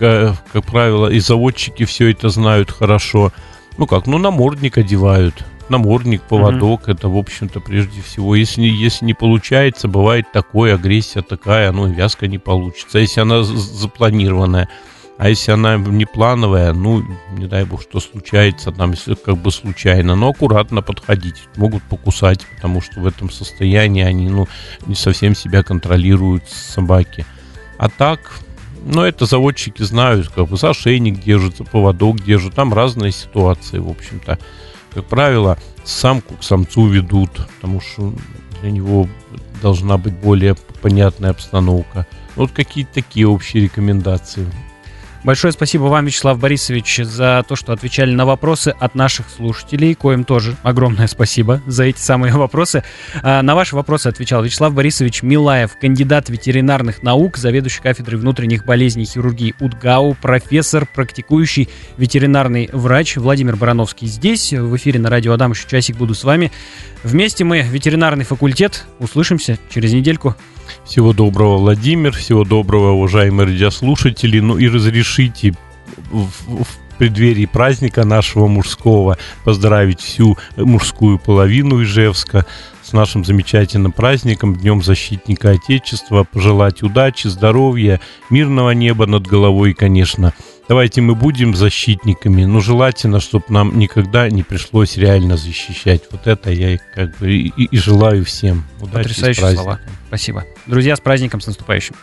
как, 0.00 0.36
как 0.52 0.66
правило, 0.66 1.06
и 1.06 1.20
заводчики 1.20 1.84
все 1.84 2.10
это 2.10 2.28
знают 2.28 2.72
хорошо. 2.72 3.32
Ну 3.78 3.86
как, 3.86 4.06
ну 4.06 4.18
намордник 4.18 4.78
одевают 4.78 5.44
намордник, 5.68 6.22
поводок, 6.22 6.88
mm-hmm. 6.88 6.92
это, 6.92 7.08
в 7.08 7.16
общем-то, 7.16 7.60
прежде 7.60 8.00
всего. 8.02 8.34
Если, 8.34 8.62
если 8.62 9.04
не 9.04 9.14
получается, 9.14 9.88
бывает 9.88 10.26
такое, 10.32 10.74
агрессия 10.74 11.22
такая, 11.22 11.72
ну, 11.72 11.86
вязка 11.86 12.26
не 12.26 12.38
получится. 12.38 12.98
Если 12.98 13.20
она 13.20 13.42
запланированная, 13.42 14.68
а 15.16 15.28
если 15.28 15.52
она 15.52 15.76
не 15.76 16.06
плановая, 16.06 16.72
ну, 16.72 17.04
не 17.32 17.46
дай 17.46 17.64
бог, 17.64 17.82
что 17.82 18.00
случается, 18.00 18.72
там, 18.72 18.90
если 18.92 19.14
как 19.14 19.36
бы 19.36 19.52
случайно, 19.52 20.16
но 20.16 20.30
аккуратно 20.30 20.82
подходить, 20.82 21.44
могут 21.56 21.82
покусать, 21.84 22.44
потому 22.54 22.80
что 22.80 23.00
в 23.00 23.06
этом 23.06 23.30
состоянии 23.30 24.02
они, 24.02 24.28
ну, 24.28 24.48
не 24.86 24.96
совсем 24.96 25.36
себя 25.36 25.62
контролируют 25.62 26.48
собаки. 26.48 27.24
А 27.78 27.88
так, 27.88 28.40
ну, 28.84 29.02
это 29.02 29.24
заводчики 29.26 29.82
знают, 29.82 30.28
как 30.28 30.48
бы 30.48 30.56
за 30.56 30.70
ошейник 30.70 31.20
держится, 31.20 31.64
поводок 31.64 32.20
держит, 32.22 32.54
там 32.54 32.74
разные 32.74 33.12
ситуации, 33.12 33.78
в 33.78 33.88
общем-то 33.88 34.38
как 34.94 35.04
правило, 35.06 35.58
самку 35.84 36.36
к 36.36 36.44
самцу 36.44 36.86
ведут, 36.86 37.30
потому 37.56 37.80
что 37.80 38.14
для 38.60 38.70
него 38.70 39.08
должна 39.60 39.98
быть 39.98 40.14
более 40.14 40.54
понятная 40.82 41.30
обстановка. 41.30 42.06
Вот 42.36 42.52
какие-то 42.52 42.94
такие 42.94 43.26
общие 43.26 43.64
рекомендации. 43.64 44.46
Большое 45.24 45.54
спасибо 45.54 45.84
вам, 45.84 46.04
Вячеслав 46.04 46.38
Борисович, 46.38 47.00
за 47.02 47.42
то, 47.48 47.56
что 47.56 47.72
отвечали 47.72 48.14
на 48.14 48.26
вопросы 48.26 48.74
от 48.78 48.94
наших 48.94 49.30
слушателей, 49.30 49.94
коим 49.94 50.22
тоже 50.22 50.54
огромное 50.62 51.06
спасибо 51.06 51.62
за 51.66 51.84
эти 51.84 51.98
самые 51.98 52.34
вопросы. 52.34 52.84
А, 53.22 53.40
на 53.40 53.54
ваши 53.54 53.74
вопросы 53.74 54.08
отвечал 54.08 54.44
Вячеслав 54.44 54.74
Борисович 54.74 55.22
Милаев, 55.22 55.78
кандидат 55.80 56.28
ветеринарных 56.28 57.02
наук, 57.02 57.38
заведующий 57.38 57.80
кафедрой 57.80 58.20
внутренних 58.20 58.66
болезней 58.66 59.06
хирургии 59.06 59.54
УДГАУ, 59.60 60.14
профессор, 60.20 60.86
практикующий 60.94 61.70
ветеринарный 61.96 62.68
врач 62.70 63.16
Владимир 63.16 63.56
Барановский 63.56 64.08
здесь, 64.08 64.52
в 64.52 64.76
эфире 64.76 65.00
на 65.00 65.08
радио 65.08 65.32
Адам, 65.32 65.52
еще 65.52 65.66
часик 65.66 65.96
буду 65.96 66.14
с 66.14 66.22
вами. 66.24 66.52
Вместе 67.02 67.44
мы 67.44 67.62
ветеринарный 67.62 68.26
факультет. 68.26 68.84
Услышимся 68.98 69.58
через 69.70 69.94
недельку. 69.94 70.36
Всего 70.84 71.12
доброго, 71.12 71.56
Владимир. 71.56 72.12
Всего 72.12 72.44
доброго, 72.44 72.90
уважаемые 72.92 73.46
радиослушатели. 73.46 74.38
Ну 74.40 74.58
и 74.58 74.68
разрешите 74.68 75.54
в, 76.10 76.28
в 76.64 76.66
преддверии 76.98 77.46
праздника 77.46 78.04
нашего 78.04 78.46
мужского 78.46 79.18
поздравить 79.44 80.00
всю 80.00 80.36
мужскую 80.56 81.18
половину 81.18 81.82
Ижевска 81.82 82.46
с 82.82 82.92
нашим 82.92 83.24
замечательным 83.24 83.92
праздником, 83.92 84.54
Днем 84.56 84.82
Защитника 84.82 85.50
Отечества, 85.50 86.24
пожелать 86.24 86.82
удачи, 86.82 87.28
здоровья, 87.28 88.00
мирного 88.30 88.70
неба 88.72 89.06
над 89.06 89.26
головой, 89.26 89.72
конечно. 89.72 90.34
Давайте 90.68 91.00
мы 91.00 91.14
будем 91.14 91.54
защитниками, 91.54 92.44
но 92.44 92.60
желательно, 92.60 93.20
чтобы 93.20 93.46
нам 93.48 93.78
никогда 93.78 94.30
не 94.30 94.42
пришлось 94.42 94.96
реально 94.96 95.36
защищать. 95.36 96.02
Вот 96.10 96.26
это 96.26 96.50
я 96.50 96.78
как 96.94 97.18
бы 97.18 97.32
и, 97.32 97.48
и 97.48 97.76
желаю 97.76 98.24
всем. 98.24 98.64
Удачи 98.80 99.08
Потрясающие 99.08 99.52
слова. 99.52 99.80
Спасибо. 100.14 100.44
Друзья, 100.66 100.94
с 100.94 101.00
праздником, 101.00 101.40
с 101.40 101.48
наступающим. 101.48 101.96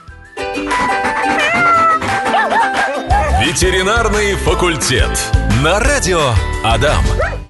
Ветеринарный 3.39 4.35
факультет. 4.35 5.17
На 5.63 5.79
радио 5.79 6.19
Адам. 6.61 7.05